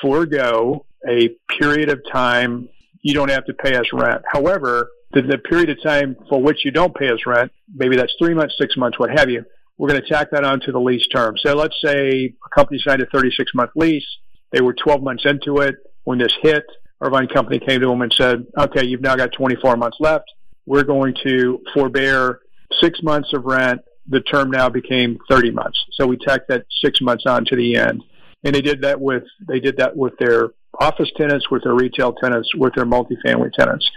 forego 0.00 0.86
a 1.08 1.30
period 1.58 1.90
of 1.90 2.00
time 2.12 2.68
you 3.02 3.14
don't 3.14 3.30
have 3.30 3.44
to 3.46 3.54
pay 3.54 3.74
us 3.74 3.86
rent. 3.92 4.22
However, 4.30 4.88
the, 5.12 5.22
the 5.22 5.38
period 5.38 5.70
of 5.70 5.82
time 5.82 6.16
for 6.28 6.40
which 6.40 6.64
you 6.64 6.70
don't 6.70 6.94
pay 6.94 7.10
us 7.10 7.20
rent, 7.26 7.52
maybe 7.74 7.96
that's 7.96 8.14
three 8.18 8.34
months, 8.34 8.54
six 8.60 8.76
months, 8.76 8.98
what 8.98 9.10
have 9.10 9.28
you, 9.28 9.44
we're 9.76 9.88
going 9.88 10.00
to 10.00 10.08
tack 10.08 10.30
that 10.30 10.44
onto 10.44 10.70
the 10.70 10.80
lease 10.80 11.06
term. 11.08 11.36
So 11.38 11.54
let's 11.54 11.74
say 11.84 12.34
a 12.44 12.48
company 12.54 12.80
signed 12.84 13.02
a 13.02 13.06
36 13.06 13.52
month 13.54 13.70
lease. 13.74 14.06
They 14.52 14.60
were 14.60 14.74
12 14.74 15.02
months 15.02 15.24
into 15.26 15.58
it 15.58 15.74
when 16.04 16.18
this 16.18 16.32
hit. 16.42 16.64
Irvine 17.00 17.26
Company 17.26 17.58
came 17.58 17.80
to 17.80 17.88
them 17.88 18.02
and 18.02 18.12
said, 18.12 18.46
okay, 18.56 18.86
you've 18.86 19.00
now 19.00 19.16
got 19.16 19.32
24 19.32 19.76
months 19.76 19.96
left 19.98 20.24
we're 20.66 20.84
going 20.84 21.14
to 21.24 21.60
forbear 21.74 22.40
six 22.80 23.02
months 23.02 23.32
of 23.32 23.44
rent. 23.44 23.80
The 24.08 24.20
term 24.20 24.50
now 24.50 24.68
became 24.68 25.18
30 25.30 25.50
months. 25.50 25.78
So 25.92 26.06
we 26.06 26.16
tacked 26.16 26.48
that 26.48 26.64
six 26.82 27.00
months 27.00 27.24
on 27.26 27.44
to 27.46 27.56
the 27.56 27.76
end. 27.76 28.02
And 28.44 28.54
they 28.54 28.60
did 28.60 28.82
that 28.82 29.00
with, 29.00 29.24
they 29.46 29.60
did 29.60 29.76
that 29.76 29.96
with 29.96 30.14
their 30.18 30.50
office 30.80 31.10
tenants, 31.16 31.50
with 31.50 31.62
their 31.64 31.74
retail 31.74 32.12
tenants, 32.12 32.48
with 32.54 32.74
their 32.74 32.86
multifamily 32.86 33.52
tenants. 33.52 33.88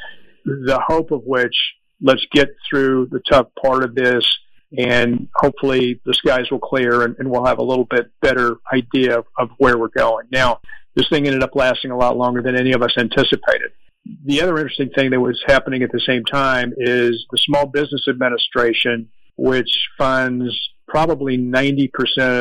The 0.45 0.79
hope 0.85 1.11
of 1.11 1.23
which, 1.25 1.55
let's 2.01 2.25
get 2.31 2.49
through 2.69 3.07
the 3.11 3.21
tough 3.29 3.47
part 3.61 3.83
of 3.83 3.95
this 3.95 4.25
and 4.77 5.27
hopefully 5.35 6.01
the 6.05 6.13
skies 6.13 6.51
will 6.51 6.59
clear 6.59 7.03
and, 7.03 7.15
and 7.17 7.29
we'll 7.29 7.45
have 7.45 7.59
a 7.59 7.63
little 7.63 7.85
bit 7.85 8.11
better 8.21 8.57
idea 8.73 9.19
of, 9.19 9.25
of 9.37 9.49
where 9.57 9.77
we're 9.77 9.87
going. 9.87 10.27
Now, 10.31 10.59
this 10.95 11.07
thing 11.09 11.25
ended 11.25 11.43
up 11.43 11.55
lasting 11.55 11.91
a 11.91 11.97
lot 11.97 12.17
longer 12.17 12.41
than 12.41 12.55
any 12.55 12.73
of 12.73 12.81
us 12.81 12.93
anticipated 12.97 13.71
the 14.23 14.41
other 14.41 14.57
interesting 14.57 14.89
thing 14.89 15.11
that 15.11 15.19
was 15.19 15.41
happening 15.47 15.81
at 15.81 15.91
the 15.91 15.99
same 15.99 16.23
time 16.25 16.73
is 16.77 17.25
the 17.31 17.37
Small 17.37 17.65
Business 17.65 18.07
Administration, 18.07 19.09
which 19.35 19.69
funds 19.97 20.53
probably 20.87 21.37
90% 21.37 21.89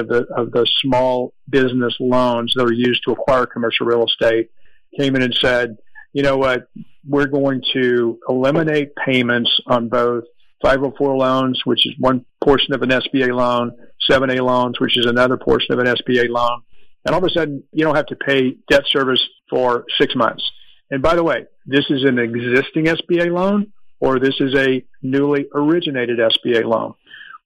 of 0.01 0.09
the, 0.09 0.27
of 0.37 0.51
the 0.53 0.67
small 0.83 1.33
business 1.49 1.95
loans 1.99 2.53
that 2.55 2.65
are 2.65 2.73
used 2.73 3.03
to 3.05 3.13
acquire 3.13 3.47
commercial 3.47 3.87
real 3.87 4.05
estate, 4.05 4.51
came 4.99 5.17
in 5.17 5.23
and 5.23 5.35
said, 5.35 5.77
you 6.13 6.23
know 6.23 6.37
what, 6.37 6.69
we're 7.09 7.27
going 7.27 7.63
to 7.73 8.19
eliminate 8.29 8.95
payments 8.97 9.51
on 9.67 9.89
both 9.89 10.25
504 10.63 11.17
loans, 11.17 11.63
which 11.65 11.87
is 11.87 11.95
one 11.99 12.25
portion 12.43 12.75
of 12.75 12.83
an 12.83 12.91
SBA 12.91 13.35
loan, 13.35 13.73
7A 14.11 14.41
loans, 14.41 14.79
which 14.79 14.97
is 14.99 15.07
another 15.07 15.37
portion 15.37 15.73
of 15.73 15.79
an 15.79 15.87
SBA 15.87 16.29
loan. 16.29 16.63
And 17.05 17.15
all 17.15 17.23
of 17.23 17.29
a 17.29 17.31
sudden, 17.31 17.63
you 17.73 17.85
don't 17.85 17.97
have 17.97 18.07
to 18.07 18.17
pay 18.17 18.57
debt 18.71 18.85
service 18.87 19.23
for 19.51 19.85
six 19.99 20.15
months. 20.15 20.45
And 20.91 21.03
by 21.03 21.15
the 21.17 21.25
way, 21.25 21.47
this 21.67 21.87
is 21.91 22.05
an 22.05 22.19
existing 22.19 22.87
SBA 22.87 23.33
loan 23.33 23.73
or 24.01 24.19
this 24.19 24.35
is 24.41 24.55
a 24.55 24.85
newly 25.03 25.47
originated 25.55 26.19
SBA 26.19 26.65
loan, 26.65 26.95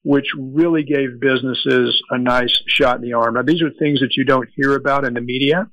which 0.03 0.27
really 0.37 0.83
gave 0.83 1.21
businesses 1.21 2.03
a 2.11 2.19
nice 2.19 2.57
shot 2.67 2.97
in 2.97 3.03
the 3.03 3.13
arm. 3.13 3.35
Now, 3.35 3.43
these 3.43 3.63
are 3.63 3.71
things 3.79 4.01
that 4.01 4.17
you 4.17 4.25
don't 4.25 4.49
hear 4.57 4.75
about 4.75 5.07
in 5.07 5.15
the 5.15 5.21
media. 5.21 5.71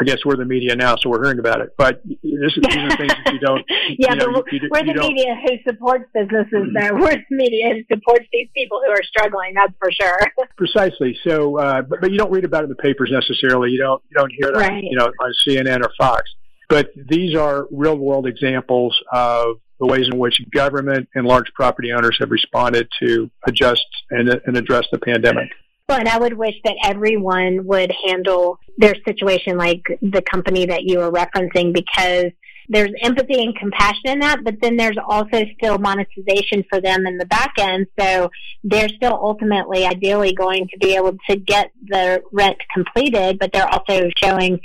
I 0.00 0.04
guess 0.04 0.18
we're 0.24 0.36
the 0.36 0.44
media 0.44 0.76
now, 0.76 0.94
so 0.96 1.10
we're 1.10 1.24
hearing 1.24 1.40
about 1.40 1.60
it. 1.60 1.74
But 1.76 2.02
this, 2.04 2.22
these 2.22 2.76
are 2.76 2.96
things 2.96 3.12
that 3.24 3.32
you 3.32 3.40
don't. 3.40 3.64
yeah, 3.98 4.12
you 4.12 4.16
know, 4.16 4.32
but 4.32 4.52
you, 4.52 4.60
you, 4.62 4.68
we're 4.70 4.84
the 4.84 4.94
media 4.94 5.34
who 5.34 5.56
supports 5.68 6.04
businesses. 6.14 6.68
Though 6.72 6.94
we're 6.94 7.16
the 7.16 7.24
media 7.30 7.74
who 7.74 7.96
supports 7.96 8.26
these 8.32 8.48
people 8.54 8.80
who 8.84 8.92
are 8.92 9.02
struggling. 9.02 9.54
That's 9.54 9.72
for 9.80 9.90
sure. 9.90 10.18
Precisely. 10.56 11.18
So, 11.26 11.58
uh, 11.58 11.82
but 11.82 12.00
but 12.00 12.12
you 12.12 12.18
don't 12.18 12.30
read 12.30 12.44
about 12.44 12.62
it 12.62 12.64
in 12.64 12.70
the 12.70 12.76
papers 12.76 13.10
necessarily. 13.12 13.70
You 13.70 13.78
don't 13.78 14.02
you 14.08 14.16
don't 14.16 14.30
hear 14.30 14.50
it, 14.50 14.56
right. 14.56 14.72
on, 14.72 14.84
you 14.84 14.96
know, 14.96 15.06
on 15.06 15.32
CNN 15.46 15.80
or 15.80 15.90
Fox. 15.98 16.22
But 16.68 16.90
these 16.94 17.34
are 17.34 17.66
real 17.70 17.96
world 17.96 18.26
examples 18.26 18.98
of 19.12 19.56
the 19.80 19.86
ways 19.86 20.08
in 20.10 20.18
which 20.18 20.40
government 20.52 21.08
and 21.14 21.26
large 21.26 21.52
property 21.54 21.92
owners 21.92 22.16
have 22.18 22.30
responded 22.30 22.88
to 23.00 23.30
adjust 23.46 23.86
and, 24.10 24.28
and 24.46 24.56
address 24.56 24.86
the 24.92 24.98
pandemic. 24.98 25.48
Well, 25.88 25.98
and 25.98 26.08
I 26.08 26.18
would 26.18 26.34
wish 26.34 26.54
that 26.64 26.76
everyone 26.84 27.64
would 27.66 27.92
handle 28.06 28.58
their 28.76 28.94
situation 29.06 29.56
like 29.56 29.82
the 30.02 30.20
company 30.20 30.66
that 30.66 30.82
you 30.82 30.98
were 30.98 31.10
referencing 31.10 31.72
because 31.72 32.26
there's 32.68 32.90
empathy 33.02 33.42
and 33.42 33.56
compassion 33.56 34.06
in 34.06 34.18
that, 34.20 34.44
but 34.44 34.56
then 34.60 34.76
there's 34.76 34.98
also 35.06 35.44
still 35.56 35.78
monetization 35.78 36.64
for 36.68 36.80
them 36.80 37.06
in 37.06 37.16
the 37.18 37.26
back 37.26 37.52
end. 37.58 37.86
So 37.98 38.30
they're 38.62 38.88
still 38.90 39.14
ultimately, 39.14 39.86
ideally, 39.86 40.34
going 40.34 40.68
to 40.68 40.78
be 40.78 40.94
able 40.94 41.16
to 41.30 41.36
get 41.36 41.70
the 41.86 42.22
rent 42.32 42.58
completed, 42.72 43.38
but 43.38 43.52
they're 43.52 43.68
also 43.68 44.10
showing 44.16 44.60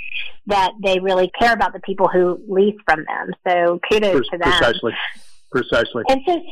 that 0.46 0.72
they 0.82 1.00
really 1.00 1.30
care 1.40 1.52
about 1.52 1.72
the 1.72 1.80
people 1.80 2.08
who 2.08 2.40
lease 2.48 2.78
from 2.84 3.04
them. 3.06 3.30
So 3.48 3.80
kudos 3.90 4.28
to 4.28 4.38
them. 4.38 4.52
Precisely. 4.52 4.92
Precisely. 5.50 6.02
And 6.08 6.20
so, 6.26 6.42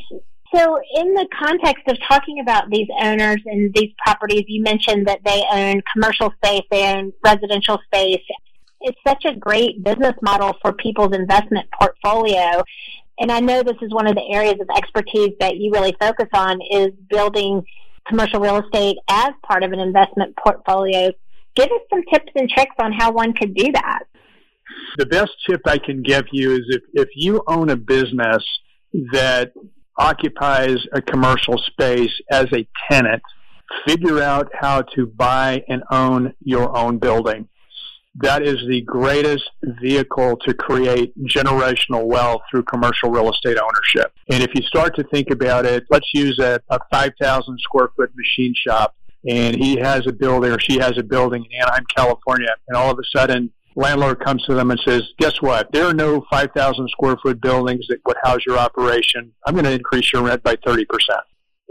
so 0.54 0.78
in 0.94 1.12
the 1.14 1.26
context 1.38 1.82
of 1.88 1.98
talking 2.08 2.40
about 2.40 2.70
these 2.70 2.88
owners 3.00 3.42
and 3.44 3.74
these 3.74 3.92
properties, 4.04 4.44
you 4.46 4.62
mentioned 4.62 5.06
that 5.06 5.20
they 5.24 5.44
own 5.52 5.82
commercial 5.92 6.32
space, 6.42 6.62
they 6.70 6.94
own 6.94 7.12
residential 7.22 7.78
space, 7.86 8.22
it's 8.82 8.98
such 9.06 9.24
a 9.24 9.34
great 9.34 9.82
business 9.82 10.14
model 10.22 10.54
for 10.62 10.72
people's 10.72 11.14
investment 11.14 11.66
portfolio. 11.78 12.62
And 13.18 13.30
I 13.30 13.40
know 13.40 13.62
this 13.62 13.76
is 13.82 13.92
one 13.92 14.06
of 14.06 14.14
the 14.14 14.28
areas 14.30 14.56
of 14.60 14.68
expertise 14.76 15.32
that 15.40 15.56
you 15.56 15.70
really 15.72 15.94
focus 16.00 16.28
on 16.32 16.60
is 16.70 16.90
building 17.08 17.62
commercial 18.08 18.40
real 18.40 18.58
estate 18.58 18.96
as 19.08 19.30
part 19.46 19.62
of 19.62 19.72
an 19.72 19.78
investment 19.78 20.34
portfolio. 20.36 21.10
Give 21.54 21.66
us 21.66 21.80
some 21.90 22.02
tips 22.12 22.32
and 22.34 22.48
tricks 22.48 22.74
on 22.78 22.92
how 22.92 23.12
one 23.12 23.32
could 23.34 23.54
do 23.54 23.70
that. 23.72 24.00
The 24.98 25.06
best 25.06 25.32
tip 25.48 25.60
I 25.66 25.78
can 25.78 26.02
give 26.02 26.24
you 26.32 26.52
is 26.52 26.62
if, 26.68 26.82
if 26.94 27.08
you 27.14 27.42
own 27.46 27.70
a 27.70 27.76
business 27.76 28.42
that 29.12 29.52
occupies 29.98 30.76
a 30.92 31.02
commercial 31.02 31.58
space 31.58 32.12
as 32.30 32.46
a 32.54 32.66
tenant, 32.90 33.22
figure 33.86 34.22
out 34.22 34.50
how 34.58 34.82
to 34.94 35.06
buy 35.06 35.62
and 35.68 35.82
own 35.90 36.34
your 36.42 36.76
own 36.76 36.98
building. 36.98 37.48
That 38.16 38.42
is 38.42 38.56
the 38.68 38.82
greatest 38.82 39.48
vehicle 39.80 40.36
to 40.44 40.52
create 40.52 41.14
generational 41.26 42.04
wealth 42.04 42.42
through 42.50 42.64
commercial 42.64 43.10
real 43.10 43.30
estate 43.30 43.56
ownership. 43.58 44.12
And 44.28 44.42
if 44.42 44.54
you 44.54 44.62
start 44.62 44.94
to 44.96 45.04
think 45.04 45.30
about 45.30 45.64
it, 45.64 45.84
let's 45.90 46.08
use 46.12 46.38
a, 46.38 46.60
a 46.68 46.78
5,000 46.90 47.58
square 47.60 47.88
foot 47.96 48.12
machine 48.14 48.54
shop 48.54 48.94
and 49.28 49.56
he 49.56 49.76
has 49.76 50.06
a 50.06 50.12
building 50.12 50.52
or 50.52 50.58
she 50.58 50.78
has 50.78 50.98
a 50.98 51.02
building 51.02 51.44
in 51.44 51.60
Anaheim, 51.62 51.84
California, 51.94 52.54
and 52.68 52.76
all 52.76 52.90
of 52.90 52.98
a 52.98 53.18
sudden 53.18 53.50
landlord 53.76 54.20
comes 54.20 54.44
to 54.44 54.54
them 54.54 54.70
and 54.70 54.80
says, 54.80 55.02
guess 55.18 55.40
what? 55.40 55.72
There 55.72 55.86
are 55.86 55.94
no 55.94 56.24
5,000 56.30 56.88
square 56.90 57.16
foot 57.22 57.40
buildings 57.40 57.86
that 57.88 58.00
would 58.06 58.16
house 58.22 58.40
your 58.46 58.58
operation. 58.58 59.32
I'm 59.46 59.54
going 59.54 59.64
to 59.64 59.72
increase 59.72 60.12
your 60.12 60.22
rent 60.22 60.42
by 60.42 60.56
30%. 60.56 60.84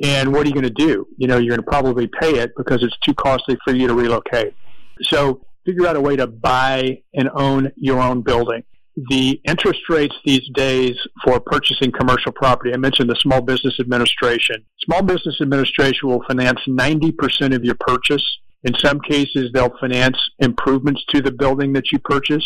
And 0.03 0.33
what 0.33 0.45
are 0.45 0.49
you 0.49 0.53
going 0.53 0.63
to 0.63 0.69
do? 0.69 1.07
You 1.17 1.27
know, 1.27 1.37
you're 1.37 1.55
going 1.55 1.63
to 1.63 1.69
probably 1.69 2.07
pay 2.07 2.39
it 2.39 2.53
because 2.57 2.81
it's 2.81 2.97
too 3.05 3.13
costly 3.13 3.57
for 3.63 3.73
you 3.75 3.87
to 3.87 3.93
relocate. 3.93 4.55
So 5.03 5.45
figure 5.65 5.87
out 5.87 5.95
a 5.95 6.01
way 6.01 6.15
to 6.15 6.27
buy 6.27 7.01
and 7.13 7.29
own 7.33 7.71
your 7.75 7.99
own 7.99 8.21
building. 8.21 8.63
The 9.09 9.39
interest 9.47 9.81
rates 9.89 10.15
these 10.25 10.47
days 10.53 10.95
for 11.23 11.39
purchasing 11.39 11.91
commercial 11.91 12.31
property, 12.33 12.73
I 12.73 12.77
mentioned 12.77 13.09
the 13.09 13.15
Small 13.15 13.41
Business 13.41 13.79
Administration. 13.79 14.65
Small 14.83 15.01
Business 15.01 15.39
Administration 15.41 16.09
will 16.09 16.23
finance 16.27 16.59
90% 16.67 17.55
of 17.55 17.63
your 17.63 17.75
purchase. 17.79 18.23
In 18.63 18.75
some 18.75 18.99
cases, 18.99 19.49
they'll 19.53 19.75
finance 19.79 20.17
improvements 20.39 21.03
to 21.09 21.21
the 21.21 21.31
building 21.31 21.73
that 21.73 21.91
you 21.91 21.99
purchase. 21.99 22.43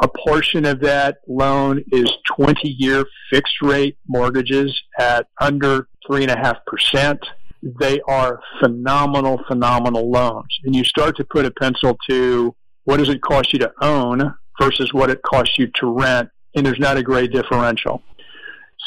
A 0.00 0.08
portion 0.08 0.64
of 0.64 0.80
that 0.80 1.18
loan 1.28 1.84
is 1.92 2.10
20 2.36 2.68
year 2.78 3.04
fixed 3.30 3.60
rate 3.60 3.98
mortgages 4.08 4.74
at 4.98 5.26
under 5.40 5.88
3.5%. 6.08 7.18
They 7.62 8.00
are 8.08 8.40
phenomenal, 8.60 9.40
phenomenal 9.46 10.10
loans. 10.10 10.58
And 10.64 10.74
you 10.74 10.84
start 10.84 11.16
to 11.16 11.24
put 11.24 11.46
a 11.46 11.50
pencil 11.50 11.96
to 12.08 12.54
what 12.84 12.96
does 12.96 13.08
it 13.08 13.22
cost 13.22 13.52
you 13.52 13.58
to 13.60 13.72
own 13.80 14.34
versus 14.60 14.92
what 14.92 15.10
it 15.10 15.22
costs 15.22 15.58
you 15.58 15.68
to 15.80 15.86
rent, 15.86 16.28
and 16.54 16.66
there's 16.66 16.78
not 16.78 16.96
a 16.96 17.02
great 17.02 17.32
differential. 17.32 18.02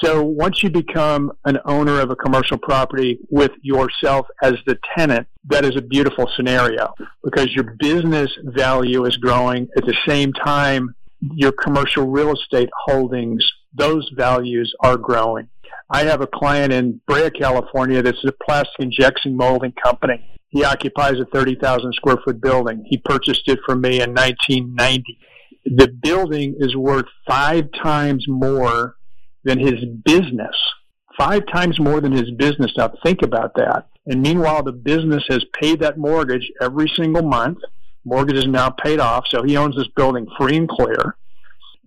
So 0.04 0.22
once 0.24 0.62
you 0.62 0.70
become 0.70 1.32
an 1.46 1.58
owner 1.64 2.02
of 2.02 2.12
a 2.12 2.18
commercial 2.18 2.58
property 2.58 3.20
with 3.30 3.52
yourself 3.62 4.28
as 4.42 4.56
the 4.66 4.78
tenant, 4.98 5.26
that 5.46 5.64
is 5.64 5.78
a 5.78 5.82
beautiful 5.82 6.30
scenario 6.36 6.94
because 7.24 7.54
your 7.54 7.76
business 7.80 8.30
value 8.44 9.06
is 9.06 9.16
growing 9.16 9.70
at 9.78 9.86
the 9.86 9.96
same 10.06 10.34
time 10.34 10.94
your 11.34 11.52
commercial 11.52 12.08
real 12.08 12.34
estate 12.34 12.70
holdings, 12.86 13.46
those 13.74 14.10
values 14.16 14.74
are 14.82 14.98
growing. 14.98 15.48
I 15.90 16.04
have 16.04 16.22
a 16.22 16.28
client 16.28 16.74
in 16.74 17.00
Brea, 17.08 17.30
California 17.30 18.02
that's 18.02 18.24
a 18.26 18.32
plastic 18.44 18.80
injection 18.80 19.38
molding 19.38 19.74
company. 19.74 20.36
He 20.50 20.64
occupies 20.64 21.20
a 21.20 21.26
30,000 21.26 21.94
square 21.94 22.18
foot 22.26 22.42
building. 22.42 22.84
He 22.88 22.98
purchased 22.98 23.48
it 23.48 23.60
from 23.66 23.82
me 23.82 24.02
in 24.02 24.14
1990. 24.14 25.20
The 25.66 25.88
building 25.88 26.56
is 26.60 26.76
worth 26.76 27.06
five 27.28 27.66
times 27.84 28.26
more 28.28 28.96
than 29.44 29.60
his 29.60 29.86
business. 30.04 30.56
Five 31.18 31.44
times 31.54 31.80
more 31.80 32.02
than 32.02 32.12
his 32.12 32.32
business. 32.32 32.72
Now 32.78 32.94
think 33.04 33.22
about 33.22 33.54
that. 33.56 33.88
And 34.06 34.22
meanwhile, 34.22 34.64
the 34.64 34.72
business 34.72 35.24
has 35.30 35.44
paid 35.60 35.80
that 35.82 35.98
mortgage 35.98 36.52
every 36.62 36.88
single 36.96 37.24
month. 37.24 37.60
Mortgage 38.04 38.38
is 38.38 38.48
now 38.48 38.70
paid 38.70 39.00
off, 39.00 39.26
so 39.28 39.44
he 39.44 39.58
owns 39.58 39.76
this 39.76 39.88
building 39.96 40.28
free 40.38 40.58
and 40.58 40.70
clear. 40.70 41.16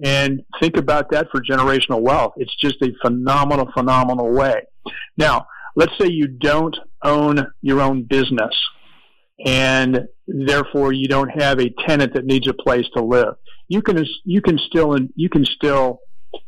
And 0.02 0.42
think 0.60 0.76
about 0.76 1.10
that 1.10 1.28
for 1.30 1.42
generational 1.42 2.00
wealth. 2.00 2.34
It's 2.36 2.54
just 2.56 2.80
a 2.82 2.92
phenomenal, 3.02 3.68
phenomenal 3.74 4.30
way. 4.32 4.62
Now, 5.16 5.46
let's 5.74 5.92
say 5.98 6.08
you 6.08 6.28
don't 6.28 6.76
own 7.02 7.46
your 7.62 7.80
own 7.80 8.04
business 8.04 8.54
and 9.44 10.08
therefore 10.26 10.92
you 10.92 11.08
don't 11.08 11.30
have 11.40 11.60
a 11.60 11.70
tenant 11.86 12.14
that 12.14 12.24
needs 12.24 12.48
a 12.48 12.54
place 12.54 12.86
to 12.94 13.02
live. 13.02 13.34
You 13.68 13.82
can, 13.82 14.04
you 14.24 14.40
can 14.40 14.58
still, 14.58 14.96
you 15.14 15.28
can 15.28 15.44
still 15.44 16.00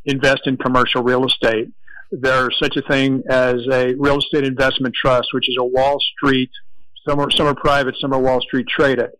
invest 0.04 0.42
in 0.46 0.56
commercial 0.56 1.02
real 1.02 1.24
estate. 1.26 1.68
There's 2.12 2.56
such 2.58 2.76
a 2.76 2.82
thing 2.82 3.22
as 3.28 3.66
a 3.70 3.94
real 3.94 4.18
estate 4.18 4.44
investment 4.44 4.94
trust, 4.94 5.28
which 5.32 5.48
is 5.48 5.56
a 5.60 5.64
Wall 5.64 5.98
Street, 6.16 6.50
some 7.08 7.20
are, 7.20 7.30
some 7.30 7.46
are 7.46 7.54
private, 7.54 7.96
some 8.00 8.12
are 8.12 8.18
Wall 8.18 8.40
Street 8.40 8.66
traded. 8.68 9.10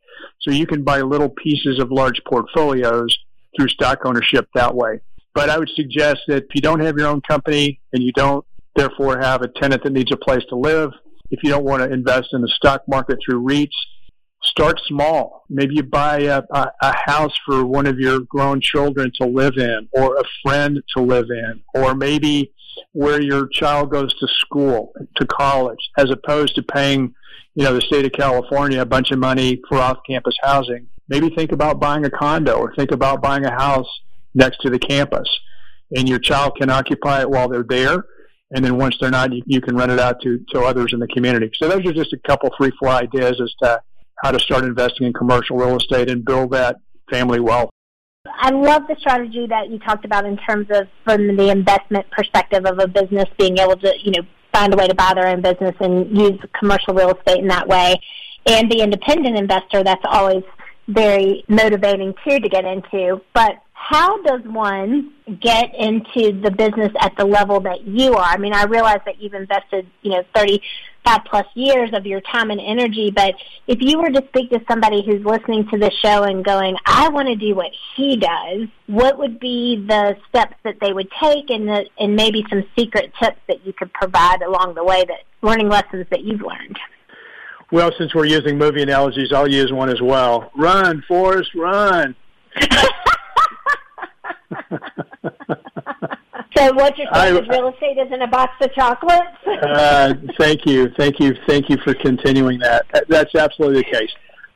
So 0.40 0.50
you 0.50 0.66
can 0.66 0.82
buy 0.82 1.00
little 1.00 1.28
pieces 1.28 1.78
of 1.78 1.90
large 1.90 2.20
portfolios 2.28 3.16
through 3.56 3.68
stock 3.68 4.00
ownership 4.04 4.48
that 4.54 4.74
way. 4.74 5.00
But 5.34 5.48
I 5.50 5.58
would 5.58 5.70
suggest 5.74 6.20
that 6.28 6.44
if 6.44 6.54
you 6.54 6.60
don't 6.60 6.80
have 6.80 6.96
your 6.96 7.08
own 7.08 7.20
company 7.22 7.80
and 7.92 8.02
you 8.02 8.12
don't 8.12 8.44
therefore 8.74 9.18
have 9.18 9.42
a 9.42 9.48
tenant 9.48 9.84
that 9.84 9.92
needs 9.92 10.12
a 10.12 10.16
place 10.16 10.44
to 10.48 10.56
live, 10.56 10.90
if 11.30 11.42
you 11.42 11.50
don't 11.50 11.64
want 11.64 11.82
to 11.82 11.92
invest 11.92 12.28
in 12.32 12.40
the 12.40 12.48
stock 12.48 12.82
market 12.88 13.18
through 13.24 13.44
REITs, 13.44 13.70
start 14.42 14.80
small. 14.86 15.44
Maybe 15.48 15.76
you 15.76 15.82
buy 15.82 16.20
a, 16.22 16.42
a, 16.50 16.72
a, 16.82 16.96
house 17.06 17.36
for 17.46 17.64
one 17.64 17.86
of 17.86 17.98
your 17.98 18.20
grown 18.20 18.60
children 18.60 19.12
to 19.20 19.26
live 19.26 19.56
in, 19.56 19.88
or 19.92 20.16
a 20.16 20.24
friend 20.42 20.82
to 20.96 21.02
live 21.02 21.26
in, 21.30 21.62
or 21.74 21.94
maybe 21.94 22.52
where 22.92 23.20
your 23.20 23.46
child 23.48 23.90
goes 23.90 24.12
to 24.18 24.26
school, 24.28 24.92
to 25.16 25.26
college, 25.26 25.90
as 25.98 26.10
opposed 26.10 26.54
to 26.54 26.62
paying, 26.62 27.14
you 27.54 27.64
know, 27.64 27.74
the 27.74 27.80
state 27.80 28.06
of 28.06 28.12
California 28.12 28.80
a 28.80 28.86
bunch 28.86 29.10
of 29.10 29.18
money 29.18 29.60
for 29.68 29.78
off-campus 29.78 30.36
housing. 30.42 30.86
Maybe 31.10 31.28
think 31.30 31.52
about 31.52 31.80
buying 31.80 32.06
a 32.06 32.10
condo, 32.10 32.54
or 32.54 32.74
think 32.74 32.92
about 32.92 33.20
buying 33.20 33.44
a 33.44 33.50
house 33.50 33.88
next 34.34 34.62
to 34.62 34.70
the 34.70 34.78
campus, 34.78 35.28
and 35.94 36.08
your 36.08 36.18
child 36.18 36.56
can 36.58 36.70
occupy 36.70 37.20
it 37.20 37.28
while 37.28 37.48
they're 37.48 37.66
there 37.68 38.04
and 38.52 38.64
then 38.64 38.76
once 38.76 38.96
they're 39.00 39.10
not, 39.10 39.32
you, 39.32 39.42
you, 39.46 39.60
can 39.60 39.76
rent 39.76 39.92
it 39.92 40.00
out 40.00 40.20
to, 40.22 40.44
to 40.50 40.60
others 40.60 40.92
in 40.92 40.98
the 40.98 41.06
community. 41.08 41.50
So 41.54 41.68
those 41.68 41.86
are 41.86 41.92
just 41.92 42.12
a 42.12 42.18
couple 42.26 42.50
three, 42.56 42.72
four 42.80 42.88
ideas 42.88 43.40
as 43.40 43.54
to 43.62 43.80
how 44.22 44.32
to 44.32 44.40
start 44.40 44.64
investing 44.64 45.06
in 45.06 45.12
commercial 45.12 45.56
real 45.56 45.76
estate 45.76 46.10
and 46.10 46.24
build 46.24 46.50
that 46.52 46.76
family 47.10 47.40
wealth. 47.40 47.70
I 48.26 48.50
love 48.50 48.82
the 48.88 48.96
strategy 48.98 49.46
that 49.48 49.70
you 49.70 49.78
talked 49.78 50.04
about 50.04 50.26
in 50.26 50.36
terms 50.36 50.66
of 50.70 50.88
from 51.04 51.36
the 51.36 51.50
investment 51.50 52.10
perspective 52.10 52.66
of 52.66 52.78
a 52.78 52.86
business 52.86 53.26
being 53.38 53.56
able 53.58 53.76
to, 53.76 53.94
you 54.02 54.10
know, 54.10 54.22
find 54.52 54.74
a 54.74 54.76
way 54.76 54.88
to 54.88 54.94
buy 54.94 55.14
their 55.14 55.28
own 55.28 55.40
business 55.40 55.74
and 55.80 56.16
use 56.16 56.38
commercial 56.58 56.92
real 56.92 57.16
estate 57.16 57.38
in 57.38 57.48
that 57.48 57.66
way. 57.66 57.98
And 58.46 58.70
the 58.70 58.82
independent 58.82 59.36
investor, 59.36 59.84
that's 59.84 60.02
always 60.04 60.42
very 60.92 61.44
motivating 61.48 62.14
too 62.24 62.40
to 62.40 62.48
get 62.48 62.64
into. 62.64 63.20
But 63.34 63.62
how 63.80 64.22
does 64.22 64.42
one 64.44 65.12
get 65.40 65.74
into 65.74 66.38
the 66.40 66.50
business 66.50 66.92
at 67.00 67.16
the 67.16 67.24
level 67.24 67.60
that 67.60 67.86
you 67.86 68.14
are? 68.14 68.24
I 68.24 68.36
mean, 68.36 68.52
I 68.52 68.64
realize 68.64 69.00
that 69.06 69.20
you've 69.20 69.34
invested, 69.34 69.86
you 70.02 70.10
know, 70.10 70.22
35 70.34 71.20
plus 71.24 71.46
years 71.54 71.90
of 71.94 72.06
your 72.06 72.20
time 72.20 72.50
and 72.50 72.60
energy, 72.60 73.10
but 73.10 73.34
if 73.66 73.78
you 73.80 73.98
were 73.98 74.10
to 74.10 74.22
speak 74.28 74.50
to 74.50 74.60
somebody 74.68 75.02
who's 75.04 75.24
listening 75.24 75.66
to 75.70 75.78
the 75.78 75.90
show 76.02 76.24
and 76.24 76.44
going, 76.44 76.76
I 76.84 77.08
want 77.08 77.28
to 77.28 77.36
do 77.36 77.54
what 77.54 77.72
he 77.96 78.16
does, 78.16 78.68
what 78.86 79.18
would 79.18 79.40
be 79.40 79.84
the 79.88 80.16
steps 80.28 80.54
that 80.62 80.76
they 80.80 80.92
would 80.92 81.08
take 81.20 81.50
and, 81.50 81.66
the, 81.66 81.86
and 81.98 82.14
maybe 82.14 82.44
some 82.50 82.64
secret 82.78 83.12
tips 83.20 83.40
that 83.48 83.66
you 83.66 83.72
could 83.72 83.92
provide 83.92 84.42
along 84.42 84.74
the 84.74 84.84
way 84.84 85.04
that 85.04 85.24
learning 85.42 85.68
lessons 85.68 86.06
that 86.10 86.22
you've 86.22 86.42
learned? 86.42 86.78
Well, 87.72 87.92
since 87.98 88.14
we're 88.14 88.26
using 88.26 88.58
movie 88.58 88.82
analogies, 88.82 89.32
I'll 89.32 89.48
use 89.48 89.72
one 89.72 89.90
as 89.90 90.00
well. 90.00 90.50
Run, 90.56 91.04
Forrest, 91.06 91.54
run. 91.54 92.16
so 96.56 96.72
what 96.74 96.98
you're 96.98 97.06
saying 97.14 97.36
I, 97.36 97.40
is 97.40 97.48
real 97.48 97.68
estate 97.68 97.98
isn't 97.98 98.22
a 98.22 98.26
box 98.26 98.52
of 98.60 98.72
chocolates? 98.74 99.36
uh, 99.46 100.14
thank 100.38 100.66
you, 100.66 100.90
thank 100.98 101.20
you, 101.20 101.36
thank 101.46 101.70
you 101.70 101.76
for 101.84 101.94
continuing 101.94 102.58
that. 102.58 102.86
That's 103.08 103.34
absolutely 103.36 103.82
the 103.82 103.98
case. 103.98 104.10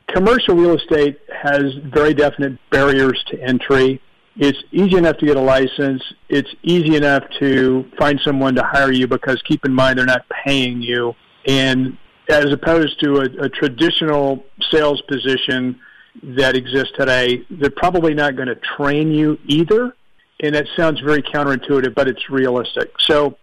Commercial 0.09 0.55
real 0.55 0.75
estate 0.75 1.19
has 1.41 1.63
very 1.85 2.13
definite 2.13 2.59
barriers 2.69 3.23
to 3.29 3.41
entry. 3.41 4.01
It's 4.37 4.61
easy 4.73 4.97
enough 4.97 5.17
to 5.17 5.25
get 5.25 5.37
a 5.37 5.41
license. 5.41 6.03
It's 6.27 6.49
easy 6.63 6.97
enough 6.97 7.23
to 7.39 7.89
find 7.97 8.19
someone 8.19 8.55
to 8.55 8.63
hire 8.63 8.91
you 8.91 9.07
because 9.07 9.41
keep 9.43 9.63
in 9.63 9.73
mind 9.73 9.97
they're 9.97 10.05
not 10.05 10.25
paying 10.45 10.81
you. 10.81 11.15
And 11.47 11.97
as 12.29 12.51
opposed 12.51 12.99
to 13.03 13.17
a, 13.17 13.45
a 13.45 13.49
traditional 13.49 14.43
sales 14.71 15.01
position 15.01 15.79
that 16.23 16.55
exists 16.55 16.93
today, 16.97 17.45
they're 17.49 17.69
probably 17.69 18.13
not 18.13 18.35
going 18.35 18.47
to 18.47 18.59
train 18.77 19.11
you 19.11 19.37
either. 19.47 19.95
And 20.41 20.55
that 20.55 20.67
sounds 20.75 20.99
very 20.99 21.21
counterintuitive, 21.21 21.95
but 21.95 22.07
it's 22.07 22.29
realistic. 22.29 22.91
So, 22.99 23.37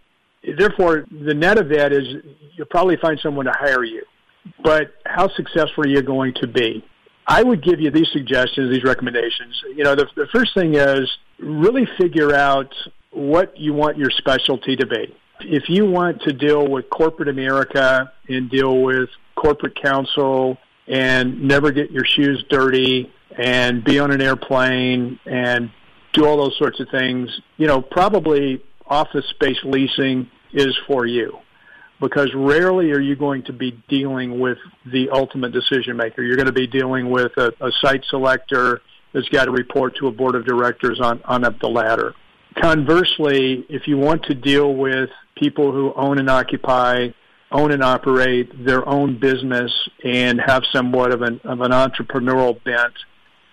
therefore, 0.57 1.05
the 1.09 1.33
net 1.33 1.57
of 1.57 1.69
that 1.69 1.91
is 1.91 2.03
you'll 2.55 2.67
probably 2.67 2.97
find 2.97 3.19
someone 3.21 3.45
to 3.45 3.53
hire 3.53 3.83
you. 3.83 4.03
But 4.63 4.93
how 5.05 5.29
successful 5.29 5.85
are 5.85 5.87
you 5.87 6.01
going 6.01 6.33
to 6.41 6.47
be? 6.47 6.85
I 7.25 7.41
would 7.41 7.63
give 7.63 7.79
you 7.79 7.89
these 7.89 8.09
suggestions, 8.11 8.71
these 8.71 8.83
recommendations. 8.83 9.61
You 9.75 9.83
know, 9.85 9.95
the, 9.95 10.07
the 10.15 10.27
first 10.33 10.53
thing 10.53 10.75
is 10.75 11.09
really 11.39 11.87
figure 11.97 12.35
out 12.35 12.73
what 13.11 13.57
you 13.57 13.73
want 13.73 13.97
your 13.97 14.09
specialty 14.11 14.75
to 14.75 14.85
be. 14.85 15.15
If 15.45 15.69
you 15.69 15.89
want 15.89 16.21
to 16.23 16.33
deal 16.33 16.67
with 16.67 16.89
corporate 16.89 17.29
America 17.29 18.11
and 18.27 18.49
deal 18.49 18.81
with 18.81 19.09
corporate 19.35 19.81
counsel 19.81 20.57
and 20.87 21.43
never 21.43 21.71
get 21.71 21.91
your 21.91 22.05
shoes 22.05 22.43
dirty 22.49 23.11
and 23.37 23.83
be 23.83 23.99
on 23.99 24.11
an 24.11 24.21
airplane 24.21 25.19
and 25.25 25.71
do 26.13 26.25
all 26.25 26.37
those 26.37 26.57
sorts 26.57 26.79
of 26.79 26.87
things, 26.89 27.29
you 27.57 27.67
know, 27.67 27.81
probably 27.81 28.63
office 28.85 29.25
space 29.29 29.57
leasing 29.63 30.29
is 30.53 30.77
for 30.87 31.05
you 31.05 31.39
because 31.99 32.29
rarely 32.35 32.91
are 32.91 32.99
you 32.99 33.15
going 33.15 33.43
to 33.43 33.53
be 33.53 33.71
dealing 33.87 34.39
with 34.39 34.57
the 34.85 35.09
ultimate 35.09 35.53
decision 35.53 35.95
maker. 35.95 36.21
You're 36.21 36.35
going 36.35 36.47
to 36.47 36.51
be 36.51 36.67
dealing 36.67 37.09
with 37.09 37.31
a, 37.37 37.53
a 37.61 37.71
site 37.81 38.03
selector 38.09 38.81
that's 39.13 39.29
got 39.29 39.45
to 39.45 39.51
report 39.51 39.95
to 39.97 40.07
a 40.07 40.11
board 40.11 40.35
of 40.35 40.45
directors 40.45 40.99
on, 40.99 41.21
on 41.23 41.43
up 41.43 41.59
the 41.59 41.69
ladder. 41.69 42.13
Conversely, 42.61 43.65
if 43.69 43.87
you 43.87 43.97
want 43.97 44.23
to 44.23 44.35
deal 44.35 44.73
with 44.73 45.09
people 45.35 45.71
who 45.71 45.93
own 45.95 46.19
and 46.19 46.29
occupy, 46.29 47.09
own 47.51 47.71
and 47.71 47.83
operate 47.83 48.65
their 48.65 48.87
own 48.87 49.17
business 49.19 49.71
and 50.03 50.41
have 50.41 50.63
somewhat 50.71 51.11
of 51.11 51.21
an, 51.21 51.39
of 51.43 51.61
an 51.61 51.71
entrepreneurial 51.71 52.61
bent, 52.63 52.93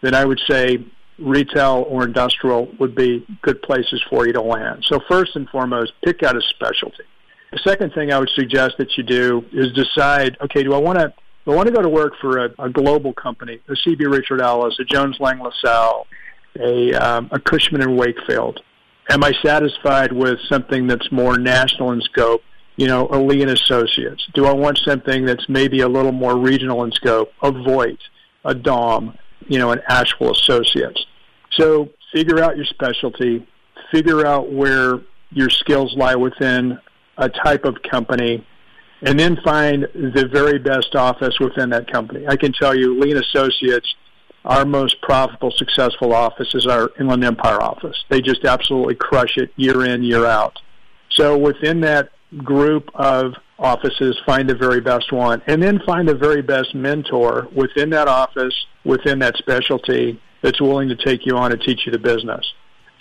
then 0.02 0.14
I 0.14 0.24
would 0.24 0.40
say 0.48 0.84
retail 1.18 1.84
or 1.88 2.04
industrial 2.04 2.68
would 2.78 2.94
be 2.94 3.26
good 3.42 3.62
places 3.62 4.02
for 4.08 4.26
you 4.26 4.32
to 4.32 4.40
land. 4.40 4.84
So 4.88 5.00
first 5.08 5.36
and 5.36 5.48
foremost, 5.50 5.92
pick 6.02 6.22
out 6.22 6.36
a 6.36 6.40
specialty. 6.42 7.04
The 7.52 7.58
second 7.58 7.92
thing 7.94 8.12
I 8.12 8.18
would 8.18 8.30
suggest 8.30 8.76
that 8.78 8.96
you 8.96 9.02
do 9.02 9.44
is 9.52 9.72
decide, 9.72 10.36
okay, 10.40 10.62
do 10.62 10.72
I 10.72 10.78
want 10.78 10.98
to 10.98 11.12
I 11.46 11.54
want 11.54 11.66
to 11.66 11.74
go 11.74 11.82
to 11.82 11.88
work 11.88 12.12
for 12.20 12.44
a, 12.44 12.50
a 12.58 12.70
global 12.70 13.12
company, 13.12 13.60
a 13.66 13.72
CB 13.72 14.12
Richard 14.12 14.40
Ellis, 14.40 14.78
a 14.78 14.84
Jones 14.84 15.16
Lang 15.18 15.40
LaSalle, 15.40 16.06
a, 16.60 16.92
um, 16.92 17.28
a 17.32 17.40
Cushman 17.40 17.80
and 17.80 17.96
Wakefield? 17.96 18.60
Am 19.10 19.24
I 19.24 19.32
satisfied 19.44 20.12
with 20.12 20.38
something 20.48 20.86
that's 20.86 21.10
more 21.10 21.36
national 21.36 21.90
in 21.90 22.00
scope? 22.00 22.42
You 22.76 22.86
know, 22.86 23.08
a 23.10 23.18
Lee 23.18 23.42
and 23.42 23.50
Associates. 23.50 24.24
Do 24.34 24.46
I 24.46 24.52
want 24.52 24.78
something 24.78 25.24
that's 25.24 25.48
maybe 25.48 25.80
a 25.80 25.88
little 25.88 26.12
more 26.12 26.38
regional 26.38 26.84
in 26.84 26.92
scope? 26.92 27.32
A 27.42 27.50
Voit, 27.50 27.98
a 28.44 28.54
Daum, 28.54 29.18
you 29.48 29.58
know, 29.58 29.72
an 29.72 29.80
Ashwill 29.90 30.30
Associates. 30.30 31.04
So 31.58 31.90
figure 32.12 32.40
out 32.40 32.56
your 32.56 32.66
specialty, 32.66 33.44
figure 33.90 34.24
out 34.24 34.52
where 34.52 35.00
your 35.30 35.50
skills 35.50 35.92
lie 35.96 36.14
within 36.14 36.78
a 37.18 37.28
type 37.28 37.64
of 37.64 37.82
company, 37.82 38.46
and 39.02 39.18
then 39.18 39.36
find 39.42 39.88
the 39.92 40.28
very 40.32 40.60
best 40.60 40.94
office 40.94 41.34
within 41.40 41.70
that 41.70 41.90
company. 41.90 42.26
I 42.28 42.36
can 42.36 42.52
tell 42.52 42.76
you, 42.76 42.98
Lee 43.00 43.10
and 43.10 43.24
Associates, 43.24 43.92
our 44.44 44.64
most 44.64 45.00
profitable, 45.02 45.50
successful 45.50 46.14
office 46.14 46.54
is 46.54 46.66
our 46.66 46.90
Inland 46.98 47.24
Empire 47.24 47.62
office. 47.62 48.04
They 48.08 48.20
just 48.20 48.44
absolutely 48.44 48.94
crush 48.94 49.36
it 49.36 49.52
year 49.56 49.84
in, 49.84 50.02
year 50.02 50.26
out. 50.26 50.58
So 51.10 51.36
within 51.36 51.80
that 51.80 52.10
group 52.38 52.88
of 52.94 53.34
offices, 53.58 54.16
find 54.24 54.48
the 54.48 54.54
very 54.54 54.80
best 54.80 55.12
one, 55.12 55.42
and 55.46 55.62
then 55.62 55.80
find 55.84 56.08
the 56.08 56.14
very 56.14 56.40
best 56.40 56.74
mentor 56.74 57.48
within 57.54 57.90
that 57.90 58.08
office, 58.08 58.54
within 58.84 59.18
that 59.18 59.36
specialty, 59.36 60.20
that's 60.42 60.60
willing 60.60 60.88
to 60.88 60.96
take 60.96 61.26
you 61.26 61.36
on 61.36 61.52
and 61.52 61.60
teach 61.60 61.84
you 61.84 61.92
the 61.92 61.98
business. 61.98 62.46